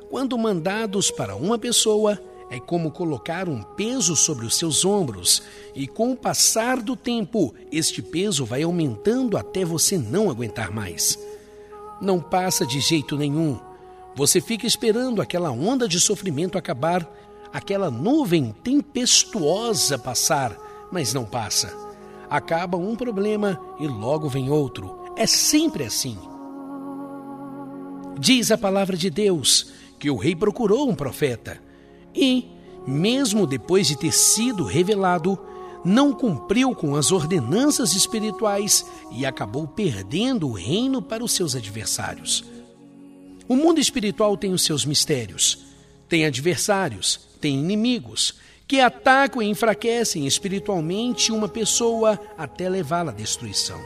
[0.09, 5.41] Quando mandados para uma pessoa, é como colocar um peso sobre os seus ombros,
[5.73, 11.17] e com o passar do tempo, este peso vai aumentando até você não aguentar mais.
[12.01, 13.57] Não passa de jeito nenhum.
[14.13, 17.09] Você fica esperando aquela onda de sofrimento acabar,
[17.53, 20.57] aquela nuvem tempestuosa passar,
[20.91, 21.73] mas não passa.
[22.29, 25.00] Acaba um problema e logo vem outro.
[25.15, 26.17] É sempre assim.
[28.19, 31.61] Diz a palavra de Deus que o rei procurou um profeta
[32.13, 32.45] e,
[32.87, 35.39] mesmo depois de ter sido revelado,
[35.83, 42.43] não cumpriu com as ordenanças espirituais e acabou perdendo o reino para os seus adversários.
[43.47, 45.59] O mundo espiritual tem os seus mistérios,
[46.07, 48.35] tem adversários, tem inimigos
[48.67, 53.79] que atacam e enfraquecem espiritualmente uma pessoa até levá-la à destruição.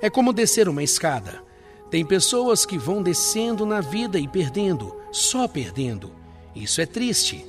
[0.00, 1.42] É como descer uma escada.
[1.90, 6.12] Tem pessoas que vão descendo na vida e perdendo, só perdendo.
[6.54, 7.46] Isso é triste.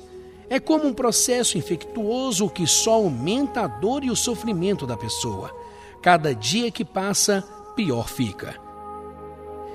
[0.48, 5.54] É como um processo infectuoso que só aumenta a dor e o sofrimento da pessoa.
[6.02, 7.42] Cada dia que passa,
[7.76, 8.58] pior fica.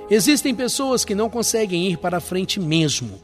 [0.09, 3.21] Existem pessoas que não conseguem ir para frente mesmo.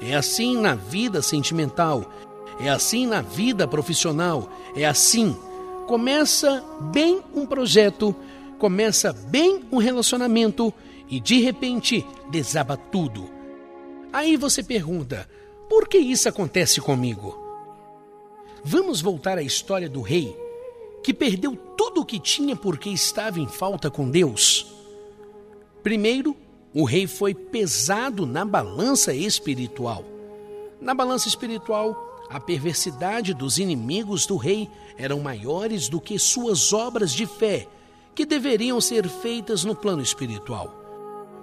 [0.00, 2.12] É assim na vida sentimental,
[2.60, 5.36] é assim na vida profissional, é assim.
[5.86, 6.62] Começa
[6.92, 8.14] bem um projeto,
[8.64, 10.72] começa bem um relacionamento
[11.06, 13.28] e de repente desaba tudo.
[14.10, 15.28] Aí você pergunta:
[15.68, 17.38] por que isso acontece comigo?
[18.64, 20.34] Vamos voltar à história do rei
[21.02, 24.74] que perdeu tudo o que tinha porque estava em falta com Deus.
[25.82, 26.34] Primeiro,
[26.72, 30.06] o rei foi pesado na balança espiritual.
[30.80, 37.12] Na balança espiritual, a perversidade dos inimigos do rei eram maiores do que suas obras
[37.12, 37.68] de fé,
[38.14, 40.82] que deveriam ser feitas no plano espiritual.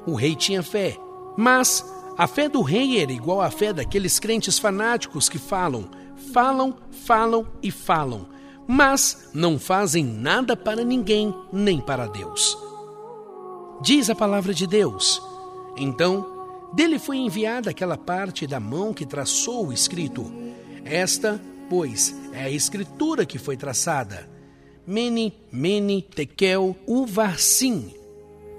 [0.06, 0.98] O rei tinha fé,
[1.38, 1.86] mas
[2.18, 5.90] a fé do rei era igual à fé daqueles crentes fanáticos que falam,
[6.34, 8.28] falam, falam e falam,
[8.68, 12.58] mas não fazem nada para ninguém nem para Deus.
[13.82, 15.22] Diz a palavra de Deus.
[15.76, 20.32] Então, dele foi enviada aquela parte da mão que traçou o escrito.
[20.86, 24.30] Esta, pois, é a escritura que foi traçada.
[24.86, 27.94] Mene, mene, tekel, uvarsim.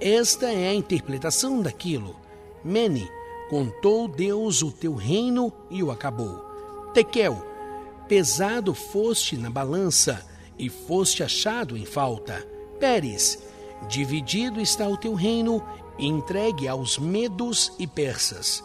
[0.00, 2.16] Esta é a interpretação daquilo.
[2.64, 3.08] Mene,
[3.52, 6.42] Contou Deus o teu reino e o acabou.
[6.94, 7.36] Tekel,
[8.08, 10.26] pesado foste na balança
[10.58, 12.48] e foste achado em falta.
[12.80, 13.42] Pérez,
[13.90, 15.62] dividido está o teu reino
[15.98, 18.64] entregue aos medos e persas.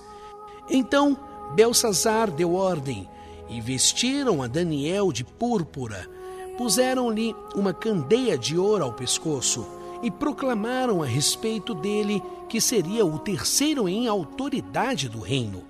[0.70, 1.20] Então
[1.54, 3.10] Belsazar deu ordem
[3.50, 6.10] e vestiram a Daniel de púrpura,
[6.58, 9.66] puseram-lhe uma candeia de ouro ao pescoço
[10.02, 15.64] e proclamaram a respeito dele que seria o terceiro em autoridade do reino.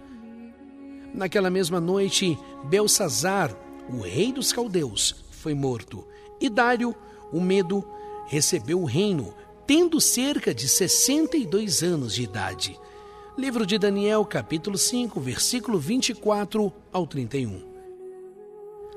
[1.13, 3.55] Naquela mesma noite, Belsazar,
[3.89, 6.05] o rei dos caldeus, foi morto,
[6.39, 6.95] e Dário,
[7.31, 7.83] o medo,
[8.27, 9.33] recebeu o reino,
[9.65, 12.79] tendo cerca de 62 anos de idade.
[13.37, 17.61] Livro de Daniel, capítulo 5, versículo 24 ao 31.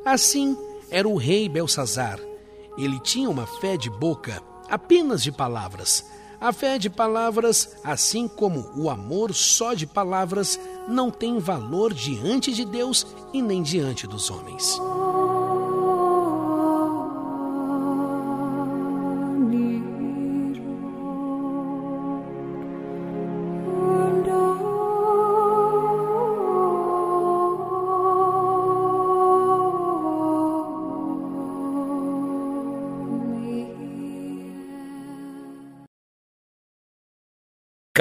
[0.05, 0.57] Assim
[0.91, 2.19] era o rei Belsazar.
[2.77, 6.05] Ele tinha uma fé de boca, apenas de palavras.
[6.41, 12.53] A fé de palavras, assim como o amor só de palavras, não tem valor diante
[12.53, 14.81] de Deus e nem diante dos homens.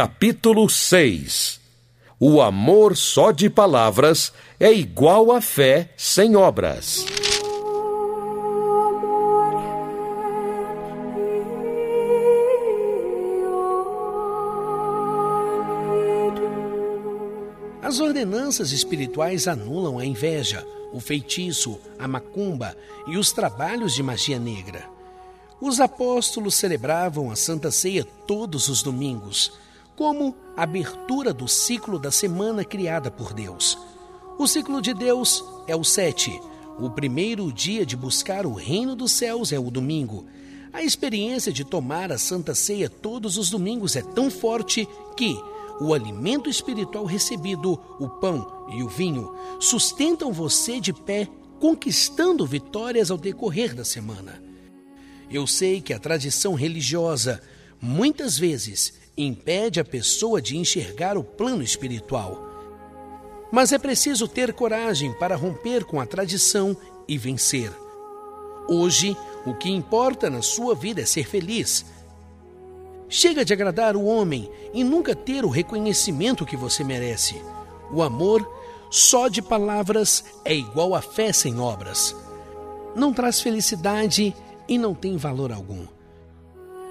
[0.02, 1.60] Capítulo 6
[2.18, 7.06] O amor só de palavras é igual à fé sem obras.
[17.82, 22.74] As ordenanças espirituais anulam a inveja, o feitiço, a macumba
[23.06, 24.90] e os trabalhos de magia negra.
[25.60, 29.52] Os apóstolos celebravam a Santa Ceia todos os domingos
[30.00, 33.78] como abertura do ciclo da semana criada por Deus.
[34.38, 36.40] O ciclo de Deus é o sete.
[36.80, 40.26] O primeiro dia de buscar o reino dos céus é o domingo.
[40.72, 44.88] A experiência de tomar a Santa Ceia todos os domingos é tão forte
[45.18, 45.38] que
[45.82, 51.28] o alimento espiritual recebido, o pão e o vinho, sustentam você de pé,
[51.60, 54.42] conquistando vitórias ao decorrer da semana.
[55.30, 57.42] Eu sei que a tradição religiosa
[57.82, 62.48] muitas vezes impede a pessoa de enxergar o plano espiritual.
[63.52, 67.72] Mas é preciso ter coragem para romper com a tradição e vencer.
[68.68, 71.86] Hoje, o que importa na sua vida é ser feliz.
[73.08, 77.42] Chega de agradar o homem e nunca ter o reconhecimento que você merece.
[77.92, 78.48] O amor,
[78.92, 82.16] só de palavras, é igual a fé sem obras.
[82.96, 84.36] Não traz felicidade
[84.68, 85.88] e não tem valor algum.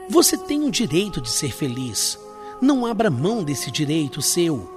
[0.08, 2.18] Você tem o direito de ser feliz.
[2.60, 4.68] Não abra mão desse direito seu.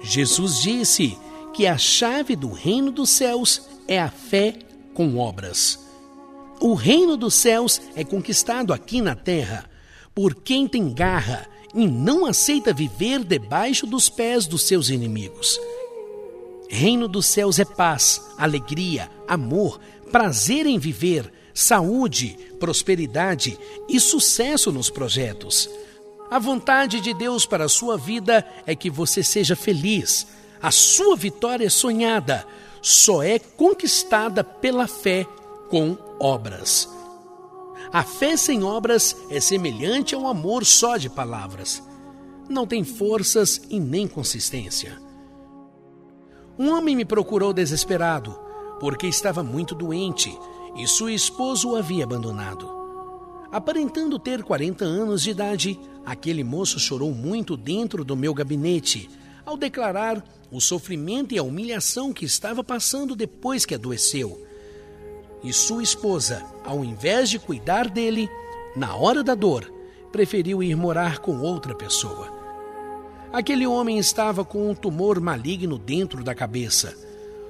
[0.00, 1.18] Jesus disse
[1.52, 4.54] que a chave do reino dos céus é a fé
[4.94, 5.78] com obras.
[6.60, 9.68] O reino dos céus é conquistado aqui na terra
[10.14, 15.60] por quem tem garra e não aceita viver debaixo dos pés dos seus inimigos.
[16.68, 19.80] Reino dos céus é paz, alegria, amor,
[20.10, 25.68] prazer em viver, saúde, prosperidade e sucesso nos projetos.
[26.30, 30.28] A vontade de Deus para a sua vida é que você seja feliz.
[30.62, 32.46] A sua vitória sonhada
[32.80, 35.26] só é conquistada pela fé
[35.68, 36.88] com obras.
[37.92, 41.82] A fé sem obras é semelhante ao amor só de palavras.
[42.48, 44.96] Não tem forças e nem consistência.
[46.56, 48.38] Um homem me procurou desesperado,
[48.78, 50.38] porque estava muito doente
[50.76, 52.68] e sua esposa o havia abandonado.
[53.50, 59.08] Aparentando ter 40 anos de idade, aquele moço chorou muito dentro do meu gabinete
[59.44, 64.48] ao declarar o sofrimento e a humilhação que estava passando depois que adoeceu
[65.42, 68.28] e sua esposa, ao invés de cuidar dele,
[68.74, 69.72] na hora da dor,
[70.10, 72.36] preferiu ir morar com outra pessoa.
[73.32, 76.96] Aquele homem estava com um tumor maligno dentro da cabeça.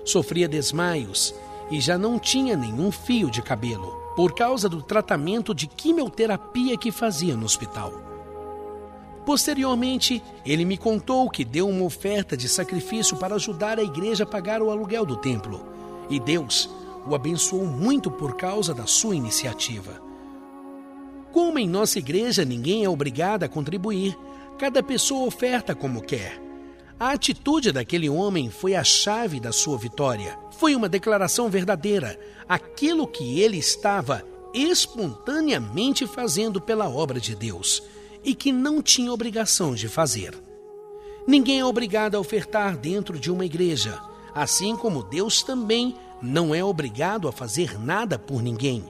[0.04, 1.34] Sofria desmaios
[1.70, 6.90] e já não tinha nenhum fio de cabelo, por causa do tratamento de quimioterapia que
[6.90, 7.92] fazia no hospital.
[9.24, 14.26] Posteriormente, ele me contou que deu uma oferta de sacrifício para ajudar a igreja a
[14.26, 15.66] pagar o aluguel do templo.
[16.08, 16.70] E Deus
[17.06, 20.00] o abençoou muito por causa da sua iniciativa.
[21.30, 24.18] Como em nossa igreja ninguém é obrigado a contribuir,
[24.58, 26.47] cada pessoa oferta como quer.
[27.00, 30.36] A atitude daquele homem foi a chave da sua vitória.
[30.58, 32.18] Foi uma declaração verdadeira,
[32.48, 37.84] aquilo que ele estava espontaneamente fazendo pela obra de Deus
[38.24, 40.36] e que não tinha obrigação de fazer.
[41.24, 44.00] Ninguém é obrigado a ofertar dentro de uma igreja,
[44.34, 48.84] assim como Deus também não é obrigado a fazer nada por ninguém.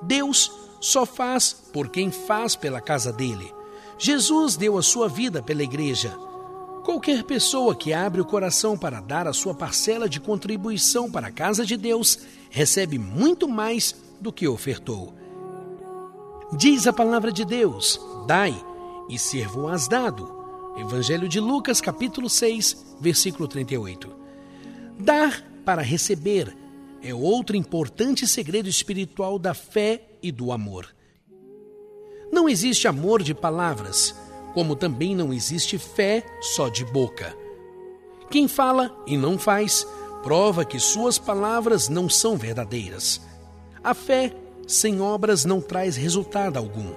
[0.00, 3.52] Deus só faz por quem faz pela casa dele.
[3.98, 6.16] Jesus deu a sua vida pela igreja.
[6.84, 11.32] Qualquer pessoa que abre o coração para dar a sua parcela de contribuição para a
[11.32, 12.18] casa de Deus
[12.50, 15.14] recebe muito mais do que ofertou.
[16.52, 18.54] Diz a palavra de Deus: Dai
[19.08, 20.44] e servo-as dado.
[20.76, 24.12] Evangelho de Lucas, capítulo 6, versículo 38.
[24.98, 26.54] Dar para receber
[27.02, 30.94] é outro importante segredo espiritual da fé e do amor.
[32.30, 34.14] Não existe amor de palavras,
[34.54, 37.36] como também não existe fé só de boca.
[38.30, 39.86] Quem fala e não faz,
[40.22, 43.20] prova que suas palavras não são verdadeiras.
[43.82, 44.32] A fé
[44.66, 46.92] sem obras não traz resultado algum.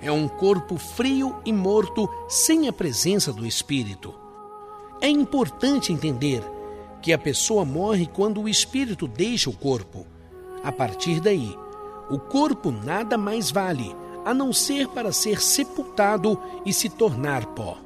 [0.00, 4.14] É um corpo frio e morto sem a presença do Espírito.
[5.00, 6.42] É importante entender
[7.02, 10.06] que a pessoa morre quando o espírito deixa o corpo.
[10.62, 11.54] A partir daí,
[12.08, 13.94] o corpo nada mais vale
[14.24, 17.78] a não ser para ser sepultado e se tornar pó.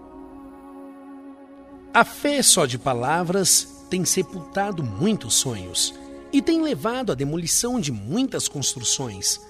[1.93, 5.95] A fé só de palavras tem sepultado muitos sonhos
[6.33, 9.41] e tem levado à demolição de muitas construções.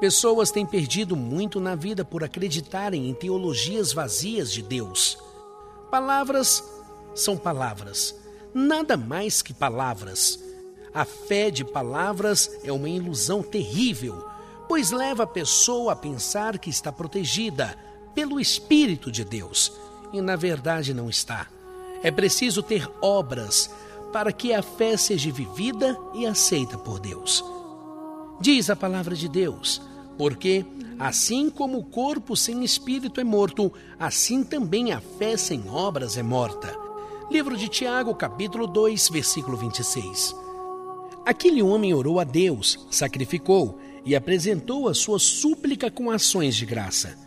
[0.00, 5.16] Pessoas têm perdido muito na vida por acreditarem em teologias vazias de Deus.
[5.90, 6.62] Palavras
[7.14, 8.14] são palavras
[8.54, 10.38] nada mais que palavras.
[10.94, 14.24] A fé de palavras é uma ilusão terrível,
[14.68, 17.76] pois leva a pessoa a pensar que está protegida
[18.14, 19.72] pelo Espírito de Deus,
[20.12, 21.46] e na verdade não está.
[22.02, 23.70] É preciso ter obras
[24.12, 27.44] para que a fé seja vivida e aceita por Deus.
[28.40, 29.82] Diz a palavra de Deus,
[30.16, 30.64] porque
[30.98, 36.22] assim como o corpo sem espírito é morto, assim também a fé sem obras é
[36.22, 36.76] morta.
[37.30, 40.36] Livro de Tiago, capítulo 2, versículo 26.
[41.24, 47.18] Aquele homem orou a Deus, sacrificou e apresentou a sua súplica com ações de graça.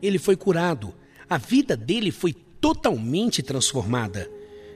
[0.00, 0.94] Ele foi curado,
[1.28, 4.30] a vida dele foi totalmente transformada.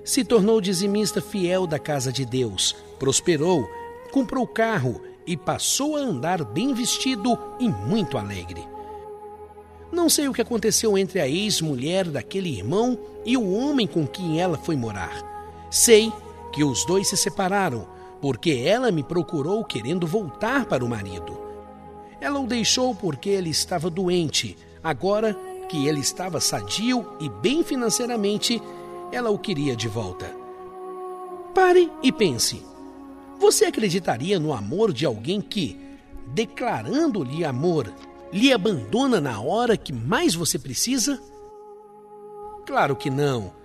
[0.05, 3.69] Se tornou dizimista fiel da casa de Deus, prosperou,
[4.11, 8.67] comprou carro e passou a andar bem vestido e muito alegre.
[9.93, 14.41] Não sei o que aconteceu entre a ex-mulher daquele irmão e o homem com quem
[14.41, 15.67] ela foi morar.
[15.71, 16.13] Sei
[16.53, 17.87] que os dois se separaram
[18.21, 21.39] porque ela me procurou querendo voltar para o marido.
[22.21, 24.57] Ela o deixou porque ele estava doente.
[24.83, 25.37] Agora
[25.69, 28.61] que ele estava sadio e bem financeiramente,
[29.13, 30.35] ela o queria de volta.
[31.55, 32.63] Pare e pense.
[33.39, 35.79] Você acreditaria no amor de alguém que,
[36.27, 37.93] declarando-lhe amor,
[38.33, 41.21] lhe abandona na hora que mais você precisa?
[42.67, 43.58] Claro que não.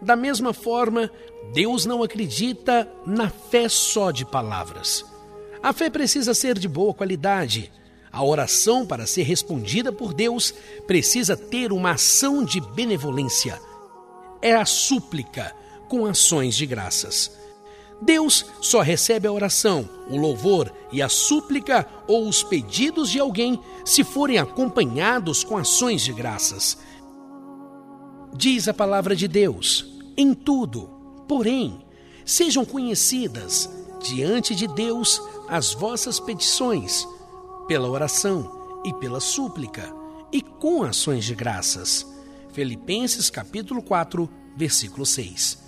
[0.00, 1.10] Da mesma forma,
[1.52, 5.04] Deus não acredita na fé só de palavras.
[5.62, 7.72] A fé precisa ser de boa qualidade.
[8.12, 10.54] A oração, para ser respondida por Deus,
[10.86, 13.60] precisa ter uma ação de benevolência.
[14.42, 15.54] É a súplica
[15.88, 17.44] com ações de graças.
[18.00, 23.58] Deus só recebe a oração, o louvor e a súplica ou os pedidos de alguém
[23.84, 26.76] se forem acompanhados com ações de graças.
[28.36, 30.90] Diz a palavra de Deus: em tudo,
[31.28, 31.80] porém,
[32.24, 33.70] sejam conhecidas
[34.02, 37.06] diante de Deus as vossas petições,
[37.68, 39.94] pela oração e pela súplica,
[40.32, 42.04] e com ações de graças.
[42.52, 45.62] Filipenses capítulo 4, versículo 6.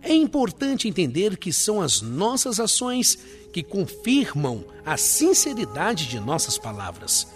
[0.00, 3.18] É importante entender que são as nossas ações
[3.52, 7.26] que confirmam a sinceridade de nossas palavras.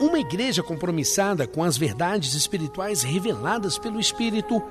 [0.00, 4.62] Uma igreja compromissada com as verdades espirituais reveladas pelo Espírito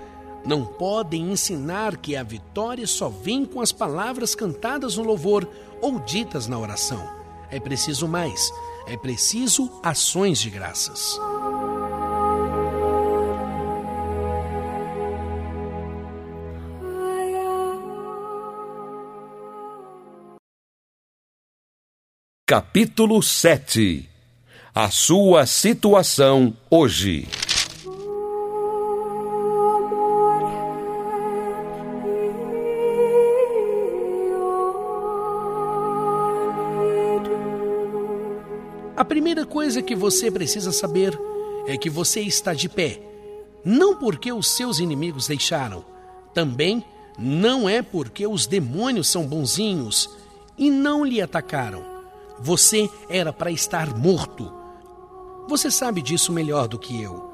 [0.45, 5.45] não pode ensinar que a vitória só vem com as palavras cantadas no louvor
[5.81, 7.05] ou ditas na oração.
[7.51, 8.49] É preciso mais,
[8.87, 11.19] é preciso ações de graças.
[22.45, 24.16] Capítulo 7
[24.79, 27.27] A sua situação hoje.
[38.95, 41.19] A primeira coisa que você precisa saber
[41.65, 43.01] é que você está de pé,
[43.65, 45.83] não porque os seus inimigos deixaram,
[46.35, 46.85] também
[47.17, 50.07] não é porque os demônios são bonzinhos
[50.55, 51.97] e não lhe atacaram
[52.39, 54.51] você era para estar morto.
[55.47, 57.31] Você sabe disso melhor do que eu.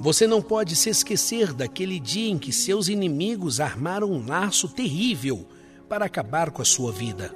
[0.00, 5.46] Você não pode se esquecer daquele dia em que seus inimigos armaram um laço terrível
[5.88, 7.32] para acabar com a sua vida.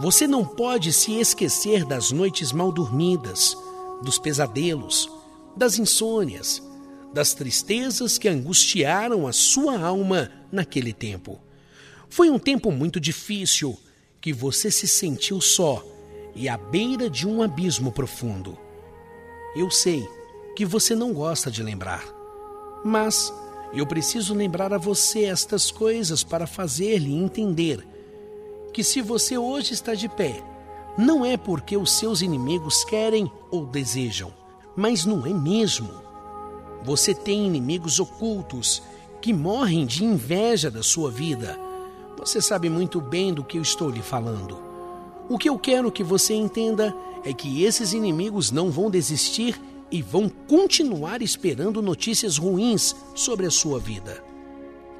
[0.00, 3.56] Você não pode se esquecer das noites mal dormidas,
[4.02, 5.08] dos pesadelos,
[5.56, 6.62] das insônias,
[7.14, 11.40] das tristezas que angustiaram a sua alma naquele tempo.
[12.10, 13.78] Foi um tempo muito difícil
[14.20, 15.84] que você se sentiu só
[16.34, 18.58] e à beira de um abismo profundo.
[19.58, 20.08] Eu sei
[20.54, 22.04] que você não gosta de lembrar,
[22.84, 23.32] mas
[23.74, 27.86] eu preciso lembrar a você estas coisas para fazer-lhe entender
[28.72, 30.42] que se você hoje está de pé,
[30.96, 34.32] não é porque os seus inimigos querem ou desejam,
[34.76, 35.90] mas não é mesmo.
[36.84, 38.82] Você tem inimigos ocultos
[39.20, 41.68] que morrem de inveja da sua vida
[42.18, 44.58] você sabe muito bem do que eu estou lhe falando.
[45.28, 46.92] O que eu quero que você entenda
[47.24, 49.60] é que esses inimigos não vão desistir
[49.90, 54.22] e vão continuar esperando notícias ruins sobre a sua vida.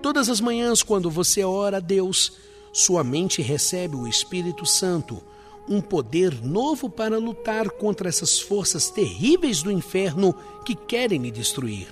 [0.00, 2.32] Todas as manhãs, quando você ora a Deus,
[2.72, 5.22] sua mente recebe o Espírito Santo,
[5.68, 11.88] um poder novo para lutar contra essas forças terríveis do inferno que querem me destruir.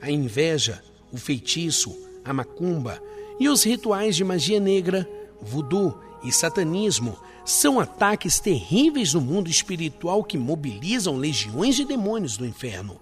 [0.00, 0.82] A inveja,
[1.12, 3.02] o feitiço, a macumba,
[3.38, 5.08] e os rituais de magia negra,
[5.40, 7.16] voodoo e satanismo
[7.50, 13.00] são ataques terríveis no mundo espiritual que mobilizam legiões de demônios do inferno.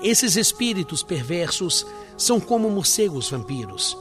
[0.00, 1.84] Esses espíritos perversos
[2.16, 3.98] são como morcegos vampiros,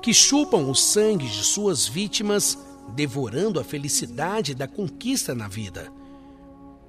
[0.00, 2.56] que chupam o sangue de suas vítimas,
[2.94, 5.92] devorando a felicidade da conquista na vida.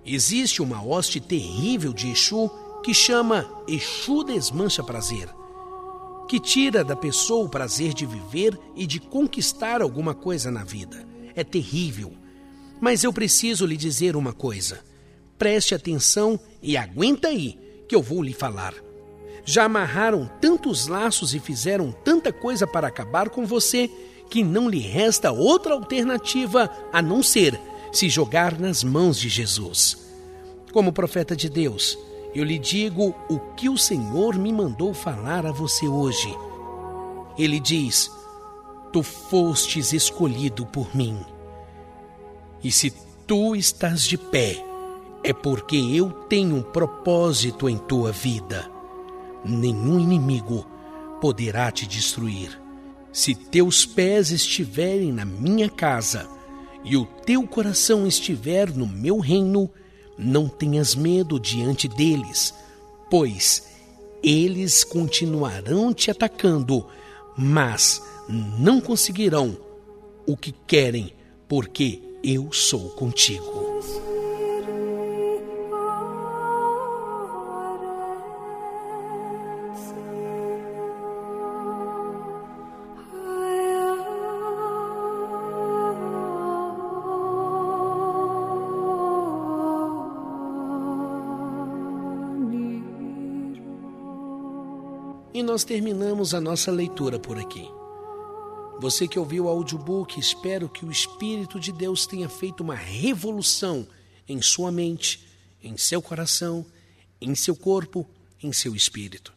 [0.06, 2.50] Existe uma hoste terrível de Exu
[2.84, 5.30] que chama Exu Desmancha Prazer
[6.28, 11.04] que tira da pessoa o prazer de viver e de conquistar alguma coisa na vida.
[11.36, 12.19] É terrível.
[12.80, 14.80] Mas eu preciso lhe dizer uma coisa.
[15.38, 17.58] Preste atenção e aguenta aí,
[17.88, 18.74] que eu vou lhe falar.
[19.46, 23.90] Já amarraram tantos laços e fizeram tanta coisa para acabar com você
[24.30, 27.60] que não lhe resta outra alternativa a não ser
[27.92, 29.98] se jogar nas mãos de Jesus.
[30.72, 31.98] Como profeta de Deus,
[32.36, 36.32] eu lhe digo o que o Senhor me mandou falar a você hoje.
[37.38, 38.12] Ele diz:
[38.94, 41.18] Tu fostes escolhido por mim.
[42.64, 42.94] E se
[43.26, 44.64] tu estás de pé,
[45.24, 48.70] é porque eu tenho um propósito em tua vida.
[49.46, 50.66] Nenhum inimigo
[51.22, 52.60] poderá te destruir.
[53.12, 56.30] Se teus pés estiverem na minha casa
[56.84, 59.70] e o teu coração estiver no meu reino,
[60.18, 62.54] não tenhas medo diante deles,
[63.10, 63.70] pois
[64.22, 66.86] eles continuarão te atacando,
[67.38, 69.58] mas não conseguirão
[70.28, 71.14] o que querem,
[71.48, 73.70] porque eu sou contigo.
[95.32, 97.79] E nós terminamos a nossa leitura por aqui.
[98.80, 103.86] Você que ouviu o audiobook, espero que o Espírito de Deus tenha feito uma revolução
[104.26, 105.28] em sua mente,
[105.62, 106.66] em seu coração,
[107.20, 108.10] em seu corpo,
[108.42, 109.34] em seu espírito.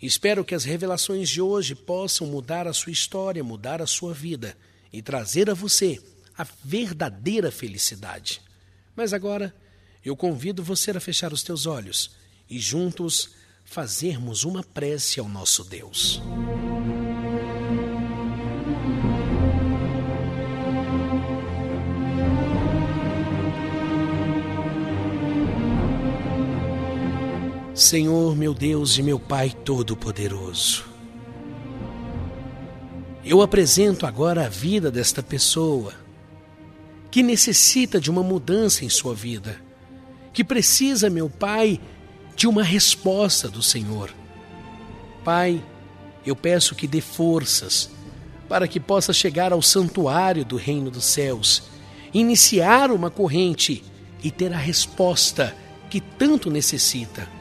[0.00, 4.56] Espero que as revelações de hoje possam mudar a sua história, mudar a sua vida
[4.92, 6.00] e trazer a você
[6.36, 8.40] a verdadeira felicidade.
[8.94, 9.52] Mas agora
[10.04, 12.12] eu convido você a fechar os teus olhos
[12.48, 13.30] e juntos
[13.64, 16.22] fazermos uma prece ao nosso Deus.
[27.88, 30.84] Senhor, meu Deus e meu Pai Todo-Poderoso,
[33.24, 35.94] eu apresento agora a vida desta pessoa
[37.10, 39.58] que necessita de uma mudança em sua vida,
[40.34, 41.80] que precisa, meu Pai,
[42.36, 44.12] de uma resposta do Senhor.
[45.24, 45.64] Pai,
[46.26, 47.88] eu peço que dê forças
[48.50, 51.62] para que possa chegar ao santuário do Reino dos Céus,
[52.12, 53.82] iniciar uma corrente
[54.22, 55.56] e ter a resposta
[55.88, 57.37] que tanto necessita.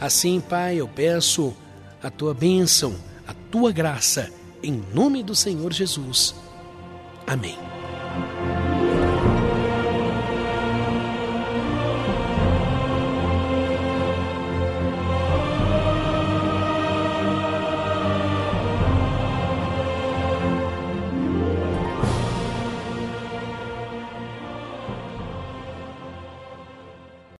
[0.00, 1.54] Assim, Pai, eu peço
[2.02, 2.94] a tua bênção,
[3.26, 4.32] a tua graça,
[4.62, 6.34] em nome do Senhor Jesus.
[7.26, 7.58] Amém.